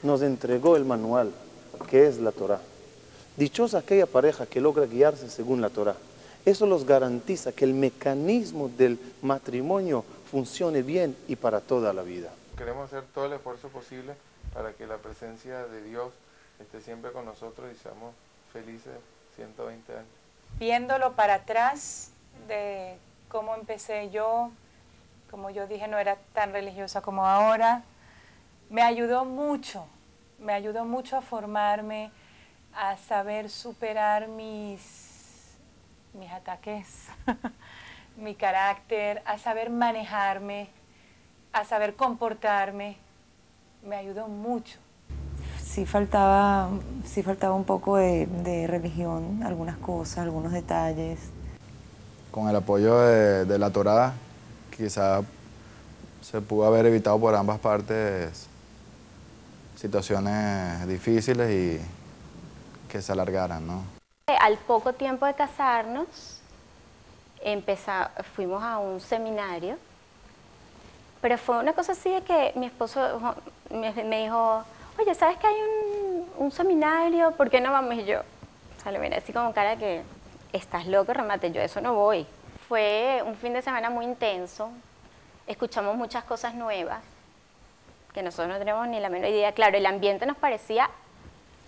nos 0.04 0.22
entregó 0.22 0.76
el 0.78 0.86
manual, 0.86 1.32
que 1.90 2.08
es 2.08 2.20
la 2.20 2.32
Torah. 2.32 2.62
Dichosa 3.38 3.80
aquella 3.80 4.06
pareja 4.06 4.46
que 4.46 4.62
logra 4.62 4.86
guiarse 4.86 5.30
según 5.30 5.62
la 5.62 5.70
Torah. 5.70 5.96
Eso 6.46 6.66
los 6.66 6.86
garantiza 6.86 7.52
que 7.52 7.66
el 7.66 7.74
mecanismo 7.74 8.70
del 8.70 9.00
matrimonio 9.22 10.04
funcione 10.30 10.82
bien 10.82 11.16
y 11.28 11.36
para 11.36 11.62
toda 11.62 11.94
la 11.94 12.02
vida. 12.02 12.30
Queremos 12.58 12.86
hacer 12.86 13.04
todo 13.14 13.26
el 13.26 13.34
esfuerzo 13.34 13.70
posible 13.70 14.14
para 14.54 14.74
que 14.74 14.88
la 14.88 14.98
presencia 14.98 15.66
de 15.68 15.84
Dios 15.84 16.12
esté 16.60 16.82
siempre 16.82 17.12
con 17.12 17.26
nosotros 17.26 17.68
y 17.74 17.78
seamos 17.78 18.14
felices 18.52 18.94
120 19.36 19.94
años. 19.94 20.06
Viéndolo 20.60 21.14
para 21.14 21.36
atrás 21.36 22.12
de 22.48 22.98
cómo 23.30 23.56
empecé 23.56 24.10
yo, 24.10 24.52
como 25.30 25.50
yo 25.50 25.68
dije, 25.68 25.88
no 25.88 25.98
era 25.98 26.18
tan 26.34 26.52
religiosa 26.52 27.02
como 27.02 27.26
ahora, 27.26 27.84
me 28.70 28.82
ayudó 28.82 29.26
mucho, 29.26 29.86
me 30.40 30.54
ayudó 30.54 30.86
mucho 30.86 31.18
a 31.18 31.22
formarme, 31.22 32.12
a 32.76 32.98
saber 32.98 33.50
superar 33.50 34.28
mis, 34.28 34.82
mis 36.14 36.32
ataques, 36.32 37.08
mi 38.18 38.36
carácter, 38.36 39.22
a 39.26 39.38
saber 39.38 39.70
manejarme, 39.70 40.70
a 41.54 41.66
saber 41.66 41.96
comportarme. 41.96 42.98
Me 43.84 43.96
ayudó 43.96 44.28
mucho. 44.28 44.78
Sí 45.64 45.86
faltaba, 45.86 46.70
sí 47.06 47.24
faltaba 47.24 47.56
un 47.56 47.64
poco 47.64 47.98
de, 47.98 48.26
de 48.28 48.68
religión, 48.68 49.42
algunas 49.44 49.78
cosas, 49.78 50.20
algunos 50.20 50.52
detalles. 50.52 51.20
Con 52.30 52.50
el 52.50 52.56
apoyo 52.56 53.00
de, 53.00 53.46
de 53.46 53.60
la 53.60 53.72
Torá, 53.72 54.14
quizá 54.76 55.22
se 56.22 56.42
pudo 56.42 56.66
haber 56.66 56.86
evitado 56.86 57.20
por 57.20 57.36
ambas 57.36 57.60
partes 57.60 58.48
situaciones 59.76 60.88
difíciles 60.88 61.50
y 61.50 62.01
que 62.92 63.02
se 63.02 63.12
alargaran, 63.14 63.66
¿no? 63.66 63.84
Al 64.28 64.58
poco 64.58 64.94
tiempo 64.94 65.26
de 65.26 65.34
casarnos, 65.34 66.42
empeza- 67.44 68.12
fuimos 68.36 68.62
a 68.64 68.78
un 68.80 69.00
seminario, 69.00 69.78
pero 71.22 71.38
fue 71.38 71.58
una 71.58 71.74
cosa 71.74 71.94
así 71.94 72.10
de 72.10 72.22
que 72.22 72.52
mi 72.56 72.66
esposo 72.66 73.36
me, 73.70 73.94
dijo, 74.22 74.64
oye, 75.00 75.16
¿sabes 75.16 75.38
que 75.38 75.48
hay 75.48 75.56
un, 75.56 76.30
un 76.38 76.52
seminario? 76.52 77.32
¿Por 77.32 77.50
qué 77.50 77.62
no 77.62 77.72
vamos? 77.72 77.94
Y 77.96 78.06
yo, 78.06 78.20
o 78.20 78.82
sea, 78.84 78.92
le 78.92 79.00
miré 79.00 79.18
así 79.18 79.32
como 79.32 79.54
cara 79.54 79.78
que, 79.78 80.04
estás 80.52 80.86
loco, 80.86 81.14
remate, 81.14 81.52
yo 81.52 81.62
eso 81.62 81.80
no 81.80 81.94
voy. 81.94 82.28
Fue 82.68 83.24
un 83.26 83.36
fin 83.36 83.54
de 83.54 83.62
semana 83.62 83.90
muy 83.90 84.06
intenso, 84.06 84.70
escuchamos 85.48 85.96
muchas 85.96 86.26
cosas 86.26 86.54
nuevas, 86.56 87.00
que 88.14 88.22
nosotros 88.22 88.50
no 88.50 88.60
tenemos 88.60 88.86
ni 88.88 89.00
la 89.00 89.10
menor 89.10 89.30
idea. 89.30 89.54
Claro, 89.54 89.78
el 89.78 89.86
ambiente 89.86 90.26
nos 90.26 90.36
parecía 90.36 90.90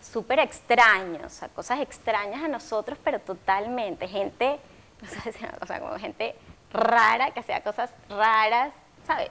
súper 0.04 0.40
extraño, 0.40 1.26
o 1.26 1.30
sea, 1.30 1.50
cosas 1.50 1.80
extrañas 1.80 2.44
a 2.44 2.48
nosotros, 2.48 2.98
pero 3.04 3.20
totalmente, 3.20 4.08
gente, 4.08 4.60
o 5.62 5.66
sea, 5.66 5.80
como 5.80 5.98
gente 5.98 6.36
rara, 6.72 7.32
que 7.32 7.40
hacía 7.40 7.62
cosas 7.62 7.92
raras, 8.10 8.74
¿sabes? 9.06 9.30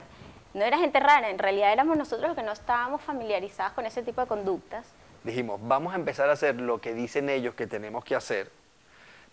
No 0.53 0.63
era 0.63 0.77
gente 0.77 0.99
rara, 0.99 1.29
en 1.29 1.39
realidad 1.39 1.73
éramos 1.73 1.97
nosotros 1.97 2.29
los 2.29 2.37
que 2.37 2.43
no 2.43 2.51
estábamos 2.51 3.01
familiarizados 3.01 3.73
con 3.73 3.85
ese 3.85 4.03
tipo 4.03 4.21
de 4.21 4.27
conductas. 4.27 4.85
Dijimos, 5.23 5.59
vamos 5.63 5.93
a 5.93 5.95
empezar 5.95 6.29
a 6.29 6.33
hacer 6.33 6.59
lo 6.59 6.79
que 6.79 6.93
dicen 6.93 7.29
ellos 7.29 7.55
que 7.55 7.65
tenemos 7.65 8.03
que 8.03 8.15
hacer, 8.15 8.51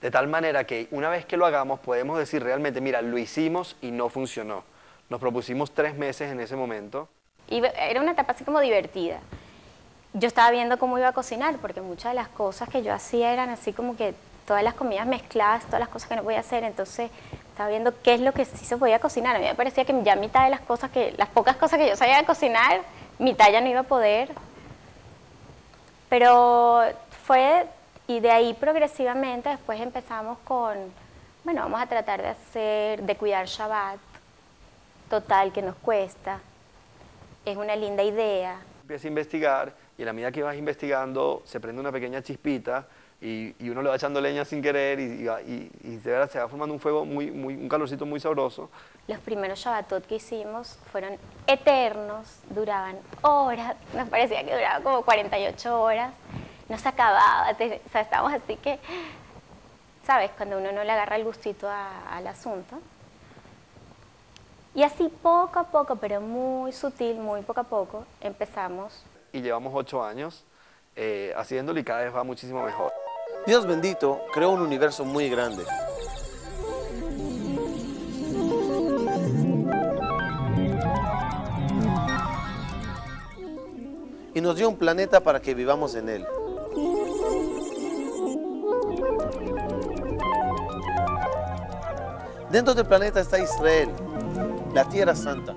de 0.00 0.10
tal 0.10 0.28
manera 0.28 0.64
que 0.64 0.88
una 0.92 1.10
vez 1.10 1.26
que 1.26 1.36
lo 1.36 1.44
hagamos 1.44 1.80
podemos 1.80 2.18
decir 2.18 2.42
realmente, 2.42 2.80
mira, 2.80 3.02
lo 3.02 3.18
hicimos 3.18 3.76
y 3.82 3.90
no 3.90 4.08
funcionó. 4.08 4.64
Nos 5.10 5.20
propusimos 5.20 5.72
tres 5.72 5.94
meses 5.96 6.30
en 6.30 6.40
ese 6.40 6.56
momento. 6.56 7.08
Y 7.48 7.62
era 7.76 8.00
una 8.00 8.12
etapa 8.12 8.32
así 8.32 8.44
como 8.44 8.60
divertida. 8.60 9.20
Yo 10.12 10.26
estaba 10.26 10.50
viendo 10.50 10.78
cómo 10.78 10.98
iba 10.98 11.08
a 11.08 11.12
cocinar, 11.12 11.56
porque 11.58 11.80
muchas 11.80 12.12
de 12.12 12.16
las 12.16 12.28
cosas 12.28 12.68
que 12.68 12.82
yo 12.82 12.92
hacía 12.92 13.32
eran 13.32 13.48
así 13.50 13.72
como 13.72 13.96
que 13.96 14.14
todas 14.44 14.64
las 14.64 14.74
comidas 14.74 15.06
mezcladas, 15.06 15.64
todas 15.66 15.78
las 15.78 15.88
cosas 15.88 16.08
que 16.08 16.16
no 16.16 16.24
podía 16.24 16.40
hacer, 16.40 16.64
entonces 16.64 17.10
estaba 17.50 17.68
viendo 17.68 17.94
qué 18.02 18.14
es 18.14 18.20
lo 18.20 18.32
que 18.32 18.44
sí 18.44 18.64
se 18.64 18.76
podía 18.76 18.98
cocinar. 18.98 19.36
A 19.36 19.38
mí 19.38 19.44
me 19.44 19.54
parecía 19.54 19.84
que 19.84 20.02
ya 20.02 20.16
mitad 20.16 20.42
de 20.44 20.50
las 20.50 20.60
cosas 20.60 20.90
que, 20.90 21.14
las 21.16 21.28
pocas 21.28 21.56
cosas 21.56 21.78
que 21.78 21.88
yo 21.88 21.94
sabía 21.94 22.24
cocinar, 22.26 22.80
mitad 23.20 23.52
ya 23.52 23.60
no 23.60 23.68
iba 23.68 23.80
a 23.80 23.84
poder. 23.84 24.32
Pero 26.08 26.82
fue, 27.24 27.66
y 28.08 28.18
de 28.18 28.32
ahí 28.32 28.54
progresivamente 28.54 29.50
después 29.50 29.80
empezamos 29.80 30.38
con, 30.40 30.76
bueno, 31.44 31.62
vamos 31.62 31.80
a 31.80 31.86
tratar 31.86 32.20
de 32.20 32.28
hacer, 32.30 33.02
de 33.02 33.14
cuidar 33.14 33.46
Shabbat, 33.46 34.00
total 35.08 35.52
que 35.52 35.62
nos 35.62 35.76
cuesta, 35.76 36.40
es 37.44 37.56
una 37.56 37.76
linda 37.76 38.02
idea. 38.02 38.58
Empieza 38.82 39.06
a 39.06 39.10
investigar 39.10 39.79
y 40.00 40.02
a 40.02 40.06
la 40.06 40.14
medida 40.14 40.32
que 40.32 40.42
vas 40.42 40.56
investigando 40.56 41.42
se 41.44 41.60
prende 41.60 41.78
una 41.78 41.92
pequeña 41.92 42.22
chispita 42.22 42.86
y, 43.20 43.54
uno 43.68 43.82
le 43.82 43.90
va 43.90 43.96
echando 43.96 44.18
leña 44.18 44.46
sin 44.46 44.62
querer 44.62 44.98
y, 44.98 46.00
se 46.02 46.10
va 46.10 46.48
formando 46.48 46.72
un 46.72 46.80
fuego, 46.80 47.04
muy, 47.04 47.28
un 47.28 47.68
calorcito 47.68 48.06
muy 48.06 48.18
sabroso. 48.18 48.70
Los 49.08 49.18
primeros 49.18 49.58
Shabbatot 49.58 50.06
que 50.06 50.14
hicimos 50.14 50.78
fueron 50.90 51.18
eternos, 51.46 52.38
duraban 52.48 52.96
horas, 53.20 53.76
nos 53.94 54.08
parecía 54.08 54.42
que 54.42 54.54
duraba 54.54 54.82
como 54.82 55.02
48 55.02 55.82
horas, 55.82 56.14
no 56.70 56.78
se 56.78 56.88
acababa, 56.88 57.52
te- 57.58 57.82
o 57.86 57.90
sea, 57.90 58.00
estábamos 58.00 58.32
así 58.32 58.56
que, 58.56 58.78
¿sabes? 60.06 60.30
Cuando 60.34 60.56
uno 60.56 60.72
no 60.72 60.82
le 60.82 60.92
agarra 60.92 61.16
el 61.16 61.24
gustito 61.24 61.68
al 61.68 62.26
asunto. 62.26 62.78
Y 64.74 64.82
así 64.82 65.12
poco 65.22 65.58
a 65.58 65.64
poco, 65.64 65.96
pero 65.96 66.22
muy 66.22 66.72
sutil, 66.72 67.16
muy 67.18 67.42
poco 67.42 67.60
a 67.60 67.64
poco, 67.64 68.06
empezamos. 68.22 69.04
Y 69.32 69.40
llevamos 69.42 69.72
ocho 69.74 70.02
años 70.02 70.44
eh, 70.96 71.32
haciéndolo 71.36 71.78
y 71.78 71.84
cada 71.84 72.02
vez 72.02 72.14
va 72.14 72.24
muchísimo 72.24 72.64
mejor. 72.64 72.92
Dios 73.46 73.66
bendito 73.66 74.20
creó 74.32 74.50
un 74.50 74.60
universo 74.60 75.04
muy 75.04 75.30
grande. 75.30 75.64
Y 84.34 84.40
nos 84.40 84.56
dio 84.56 84.68
un 84.68 84.76
planeta 84.76 85.20
para 85.20 85.40
que 85.40 85.54
vivamos 85.54 85.94
en 85.94 86.08
él. 86.08 86.26
Dentro 92.50 92.74
del 92.74 92.86
planeta 92.86 93.20
está 93.20 93.38
Israel, 93.38 93.90
la 94.74 94.84
tierra 94.88 95.14
santa. 95.14 95.54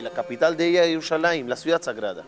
Y 0.00 0.02
la 0.02 0.10
capital 0.10 0.56
de 0.56 0.66
ella 0.66 0.82
es 0.82 0.88
Jerusalén, 0.88 1.48
la 1.48 1.56
ciudad 1.56 1.80
sagrada. 1.82 2.24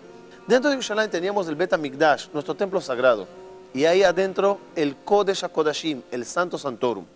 Dentro 0.46 0.70
de 0.70 0.76
Jerusalén 0.76 1.10
teníamos 1.10 1.48
el 1.48 1.56
Bet 1.56 1.72
HaMikdash, 1.72 2.28
nuestro 2.32 2.54
templo 2.54 2.80
sagrado, 2.80 3.26
y 3.72 3.86
ahí 3.86 4.02
adentro 4.02 4.58
el 4.76 4.94
Kodesh 4.96 5.44
HaKodashim, 5.44 6.02
el 6.10 6.26
Santo 6.26 6.58
Santorum. 6.58 7.06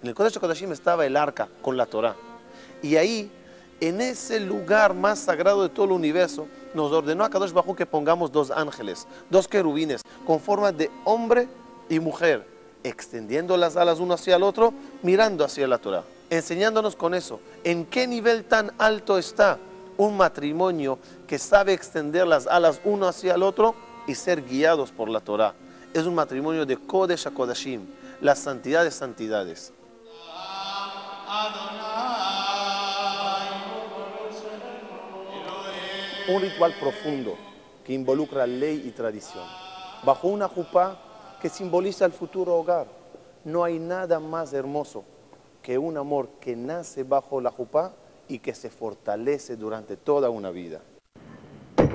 En 0.00 0.08
el 0.08 0.14
Kodesh 0.14 0.36
HaKodashim 0.36 0.70
estaba 0.72 1.04
el 1.04 1.16
arca 1.16 1.48
con 1.60 1.76
la 1.76 1.86
Torah, 1.86 2.14
y 2.82 2.96
ahí 2.96 3.30
En 3.80 4.00
ese 4.00 4.40
lugar 4.40 4.94
más 4.94 5.18
sagrado 5.18 5.62
de 5.62 5.68
todo 5.68 5.86
el 5.86 5.92
universo, 5.92 6.46
nos 6.74 6.92
ordenó 6.92 7.24
a 7.24 7.28
Kadosh 7.28 7.52
Bajú 7.52 7.74
que 7.74 7.84
pongamos 7.84 8.30
dos 8.30 8.50
ángeles, 8.50 9.06
dos 9.28 9.48
querubines, 9.48 10.00
con 10.24 10.40
forma 10.40 10.72
de 10.72 10.90
hombre 11.04 11.48
y 11.88 11.98
mujer, 11.98 12.46
extendiendo 12.82 13.56
las 13.56 13.76
alas 13.76 13.98
uno 13.98 14.14
hacia 14.14 14.36
el 14.36 14.42
otro, 14.42 14.72
mirando 15.02 15.44
hacia 15.44 15.66
la 15.66 15.78
Torah, 15.78 16.04
enseñándonos 16.30 16.96
con 16.96 17.14
eso 17.14 17.40
en 17.64 17.86
qué 17.86 18.06
nivel 18.06 18.44
tan 18.44 18.72
alto 18.78 19.18
está 19.18 19.58
un 19.96 20.16
matrimonio 20.16 20.98
que 21.26 21.38
sabe 21.38 21.72
extender 21.72 22.26
las 22.26 22.46
alas 22.46 22.80
uno 22.84 23.06
hacia 23.06 23.34
el 23.34 23.42
otro 23.42 23.74
y 24.06 24.14
ser 24.14 24.42
guiados 24.42 24.90
por 24.90 25.08
la 25.08 25.20
Torah. 25.20 25.54
Es 25.92 26.04
un 26.06 26.14
matrimonio 26.14 26.66
de 26.66 26.76
Kodesh 26.76 27.26
a 27.26 27.30
Kodashim, 27.30 27.86
la 28.20 28.34
santidad 28.34 28.84
de 28.84 28.90
santidades. 28.90 29.72
Un 36.26 36.40
ritual 36.40 36.74
profundo 36.80 37.36
que 37.84 37.92
involucra 37.92 38.46
ley 38.46 38.82
y 38.86 38.90
tradición. 38.90 39.44
Bajo 40.04 40.28
una 40.28 40.48
jupá 40.48 40.98
que 41.40 41.48
simboliza 41.48 42.06
el 42.06 42.12
futuro 42.12 42.56
hogar. 42.56 42.86
No 43.44 43.62
hay 43.62 43.78
nada 43.78 44.18
más 44.18 44.52
hermoso 44.54 45.04
que 45.64 45.78
un 45.78 45.96
amor 45.96 46.28
que 46.40 46.54
nace 46.54 47.04
bajo 47.04 47.40
la 47.40 47.50
jupá 47.50 47.94
y 48.28 48.38
que 48.40 48.54
se 48.54 48.68
fortalece 48.68 49.56
durante 49.56 49.96
toda 49.96 50.28
una 50.28 50.50
vida. 50.50 50.82
El 51.78 51.88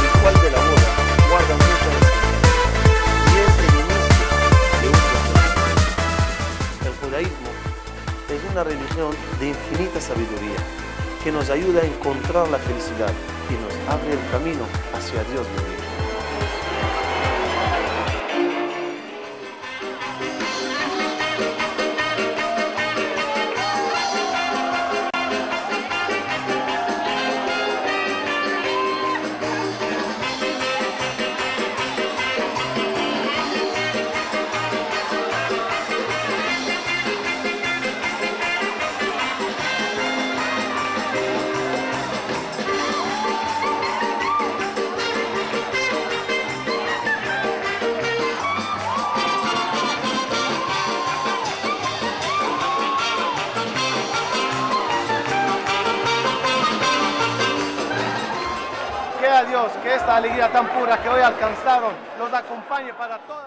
ritual 0.00 0.34
de 0.40 0.50
la 0.50 0.60
boda 0.64 0.88
guarda 1.28 1.54
mucha 1.60 1.88
enseñanza 1.92 2.48
y 3.28 3.36
es 3.36 3.52
el 3.58 3.74
inicio 3.84 4.26
de 4.80 4.86
un 4.88 4.96
proceso. 5.12 5.60
El 6.86 6.94
judaísmo 7.04 7.50
es 8.30 8.40
una 8.50 8.64
religión 8.64 9.14
de 9.38 9.48
infinita 9.48 10.00
sabiduría 10.00 10.56
que 11.22 11.30
nos 11.30 11.50
ayuda 11.50 11.82
a 11.82 11.84
encontrar 11.84 12.48
la 12.48 12.58
felicidad 12.58 13.12
y 13.50 13.54
nos 13.62 13.74
abre 13.94 14.12
el 14.12 14.30
camino 14.30 14.64
hacia 14.94 15.22
Dios 15.24 15.46
mismo. 15.48 15.81
Tan 60.50 60.66
pura 60.68 60.96
que 60.98 61.08
hoy 61.08 61.20
alcanzaron 61.20 61.92
los 62.18 62.32
acompañe 62.32 62.92
para 62.94 63.18
vida. 63.18 63.41